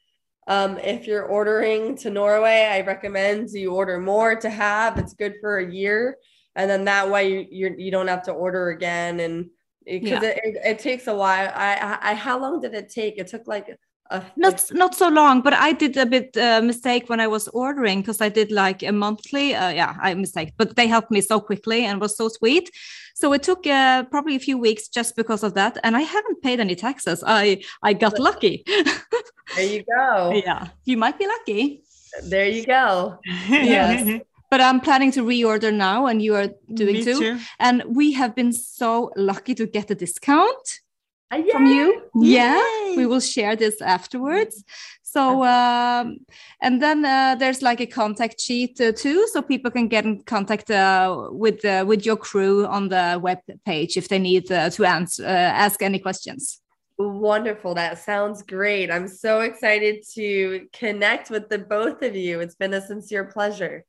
[0.47, 4.99] Um, if you're ordering to Norway, I recommend you order more to have.
[4.99, 6.19] It's good for a year,
[6.55, 9.21] and then that way you you don't have to order again.
[9.21, 9.51] And
[9.87, 10.31] because yeah.
[10.31, 11.51] it, it, it, takes a while.
[11.55, 13.19] I, I how long did it take?
[13.19, 13.75] It took like
[14.11, 17.49] uh, not not so long but i did a bit uh, mistake when i was
[17.49, 21.21] ordering because i did like a monthly uh, yeah i mistake but they helped me
[21.21, 22.71] so quickly and was so sweet.
[23.17, 26.43] So it took uh, probably a few weeks just because of that and i haven't
[26.43, 27.23] paid any taxes.
[27.27, 28.65] I i got lucky.
[29.55, 30.33] There you go.
[30.45, 31.83] Yeah you might be lucky.
[32.23, 33.19] There you go.
[33.49, 34.21] Yes.
[34.51, 37.19] But I'm planning to reorder now, and you are doing too.
[37.19, 37.39] too.
[37.59, 40.81] And we have been so lucky to get a discount
[41.31, 42.03] from you.
[42.15, 42.63] Yeah,
[42.97, 44.65] we will share this afterwards.
[45.03, 46.19] So, um,
[46.61, 50.23] and then uh, there's like a contact sheet uh, too, so people can get in
[50.25, 54.71] contact uh, with uh, with your crew on the web page if they need uh,
[54.71, 56.61] to answer uh, ask any questions.
[56.99, 57.75] Wonderful.
[57.75, 58.91] That sounds great.
[58.91, 62.41] I'm so excited to connect with the both of you.
[62.41, 63.85] It's been a sincere pleasure.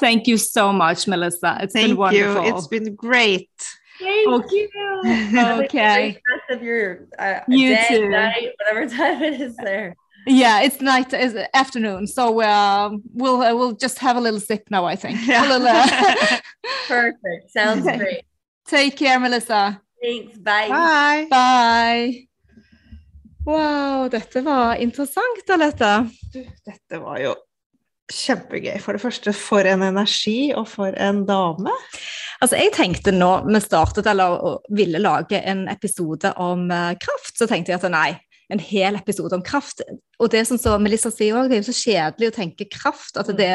[0.00, 1.58] Thank you so much, Melissa.
[1.62, 2.44] It's Thank been wonderful.
[2.44, 2.56] You.
[2.56, 3.50] It's been great.
[3.98, 4.68] Thank okay.
[4.74, 5.38] you.
[5.64, 6.20] okay.
[6.50, 8.08] Of your uh, you day, too.
[8.08, 9.96] night, whatever time it is there.
[10.26, 12.06] Yeah, it's night, it's afternoon.
[12.06, 14.84] So uh, we'll uh, we'll just have a little sip now.
[14.84, 15.26] I think.
[15.26, 15.42] Yeah.
[15.42, 16.40] Little, uh...
[16.88, 17.50] Perfect.
[17.50, 18.22] Sounds great.
[18.66, 19.80] Take care, Melissa.
[20.02, 20.38] Thanks.
[20.38, 20.68] Bye.
[20.68, 21.26] Bye.
[21.30, 22.28] Bye.
[23.44, 26.08] Wow, dette var interessant, Alette.
[26.32, 27.34] Du, dette var jo
[28.12, 28.76] kjempegøy.
[28.82, 31.72] For det første, for en energi, og for en dame.
[32.42, 37.48] Altså, jeg tenkte nå vi startet eller ville lage en episode om uh, kraft, så
[37.48, 38.10] tenkte jeg at nei,
[38.52, 39.82] en hel episode om kraft.
[40.20, 43.16] Og det som så Melissa sier òg, det er jo så kjedelig å tenke kraft.
[43.20, 43.52] At det,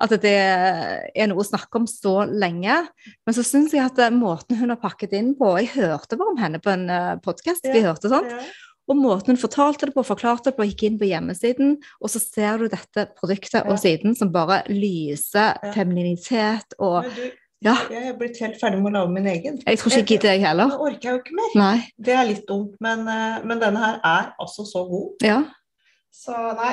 [0.00, 2.80] at det er noe å snakke om så lenge.
[3.26, 6.40] Men så syns jeg at måten hun har pakket inn på Jeg hørte bare om
[6.40, 7.68] henne på en eh, podkast.
[7.68, 8.34] Ja, vi hørte sånt.
[8.34, 8.42] Ja.
[8.88, 12.22] Og måten hun fortalte det på, forklarte det på, gikk inn på hjemmesiden, og så
[12.22, 17.28] ser du dette produktet og siden som bare lyser femininitet og du,
[17.60, 17.74] ja.
[17.92, 19.58] Jeg er blitt helt ferdig med å lage min egen.
[19.66, 20.70] Jeg tror ikke jeg gidder, jeg heller.
[20.72, 21.56] Nå orker jeg jo ikke mer.
[21.60, 21.74] Nei.
[22.00, 25.26] Det er litt dumt, men, eh, men, denne her er altså så god.
[25.26, 25.42] Ja.
[26.08, 26.72] Så nei.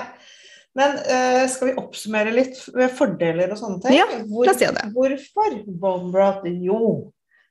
[0.77, 3.95] Men uh, skal vi oppsummere litt ved fordeler og sånne ting?
[3.97, 4.89] Ja, la oss gjøre det.
[4.93, 6.45] Hvorfor Bonebrot?
[6.61, 6.91] Jo,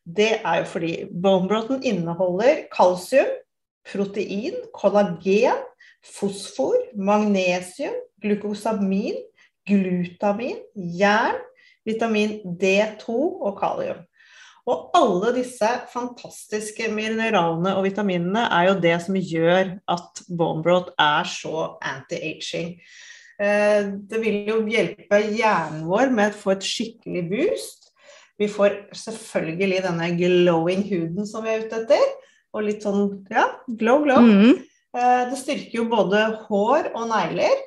[0.07, 3.33] det er jo fordi bonebroten inneholder kalsium,
[3.87, 5.63] protein, kollagen,
[6.05, 9.19] fosfor, magnesium, glukosamin,
[9.67, 11.39] glutamin, jern,
[11.87, 14.05] vitamin D2 og kalium.
[14.67, 20.91] Og alle disse fantastiske mineralene og vitaminene er jo det som gjør at bone broth
[20.99, 22.73] er så anti-aging.
[23.39, 27.93] Eh, det vil jo hjelpe hjernen vår med å få et skikkelig boost.
[28.37, 32.03] Vi får selvfølgelig denne glowing huden som vi er ute etter.
[32.57, 34.25] Og litt sånn ja, glow, glow.
[34.25, 34.59] Mm.
[34.97, 37.65] Eh, det styrker jo både hår og negler.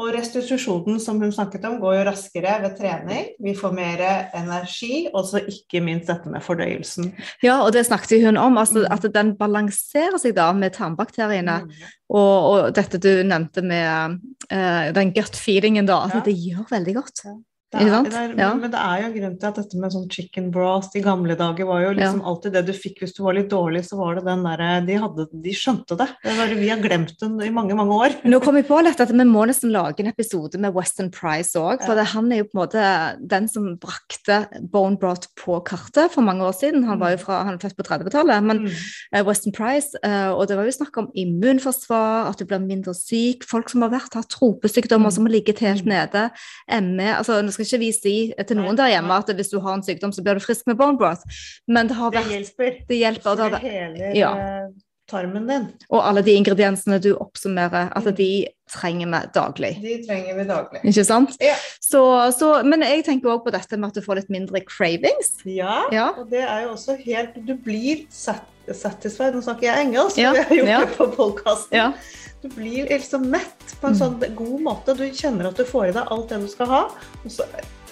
[0.00, 3.26] Og restitusjonen som hun snakket om, går jo raskere ved trening.
[3.44, 4.00] Vi får mer
[4.38, 7.10] energi, og så ikke minst dette med fordøyelsen.
[7.44, 11.58] Ja, og det snakket hun om, altså, at den balanserer seg da med tarmbakteriene.
[11.66, 11.92] Mm.
[12.08, 14.16] Og, og, dette du nevnte med
[14.48, 16.24] uh, den gut feelingen, da, at ja.
[16.24, 17.26] det gjør veldig godt.
[17.28, 17.36] Ja.
[17.72, 18.48] Det er, det er, Ja.
[18.52, 21.00] men, men det er jo en grunn til at dette med sånn chicken broth i
[21.00, 23.96] gamle dager var jo liksom alltid det du fikk hvis du var litt dårlig, så
[23.96, 24.98] var det den derre De,
[25.42, 26.08] de skjønte det.
[26.22, 28.16] det var, vi har glemt den i mange, mange år.
[28.28, 31.56] Nå kom vi på litt at vi må nesten lage en episode med Weston Price
[31.56, 31.80] òg.
[31.86, 32.02] For Ja.
[32.02, 32.84] det, han er jo på en måte
[33.26, 36.84] den som brakte bone broth på kartet for mange år siden.
[36.84, 38.42] Han var jo fra, han er født på 30-tallet.
[38.44, 38.68] men Mm.
[39.14, 42.94] eh, Weston Price, eh, og det var jo snakk om immunforsvar, at du blir mindre
[42.94, 45.12] syk, folk som har vært har tropesykdommer, Mm.
[45.12, 45.88] som har ligget helt Mm.
[45.88, 46.30] nede,
[46.68, 48.14] ME altså Nå skal ikke vi si
[48.46, 50.76] til noen der hjemme at hvis du har en sykdom, så blir du frisk med
[50.78, 51.22] bone broth,
[51.68, 52.24] men det har vært.
[52.28, 52.80] Det hjelper.
[52.88, 54.32] Det hjelper det hele Ja.
[54.36, 54.68] eh,
[55.12, 55.64] tarmen din.
[55.90, 58.14] og alle de ingrediensene du oppsummerer, at Mm.
[58.16, 59.72] de trenger vi daglig.
[59.82, 60.80] De trenger vi daglig.
[60.84, 61.36] Ikke sant?
[61.40, 61.54] Ja.
[61.80, 65.34] Så, så, men jeg tenker òg på dette med at du får litt mindre cravings.
[65.44, 66.12] Ja, Ja.
[66.16, 68.40] og det er jo også helt Du blir sat
[68.72, 69.34] satisfied.
[69.34, 70.80] Nå snakker jeg engelsk, Ja, vi har gjort ja.
[70.80, 71.76] det på podkasten.
[71.78, 71.92] Ja.
[72.42, 74.00] Du blir liksom mett på en Mm.
[74.00, 74.96] sånn god måte.
[74.96, 76.82] Du kjenner at du får i deg alt det du skal ha.
[77.24, 77.44] Og så,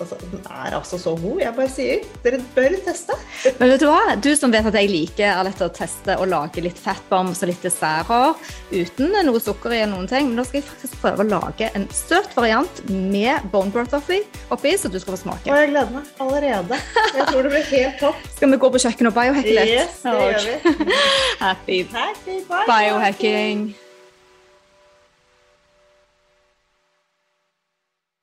[0.04, 1.40] altså, den er altså så god.
[1.42, 3.16] Jeg bare sier, dere bør teste.
[3.58, 4.16] Men vet du hva?
[4.22, 7.62] Du som vet at jeg liker Alette, å teste og lage litt fatbombs og litt
[7.66, 8.34] desserter
[8.70, 11.86] uten noe sukker i noen ting, men da skal jeg faktisk prøve å lage en
[11.94, 15.50] søt variant med bone broth oppi, så du skal få Og smake.
[15.50, 16.80] jeg gleder meg allerede.
[17.16, 18.24] Jeg tror det blir helt topp.
[18.36, 19.74] Skal vi gå på kjøkkenet og biohacke litt?
[19.74, 20.98] Yes, det gjør vi.
[21.44, 23.70] Happy Happy biohacking.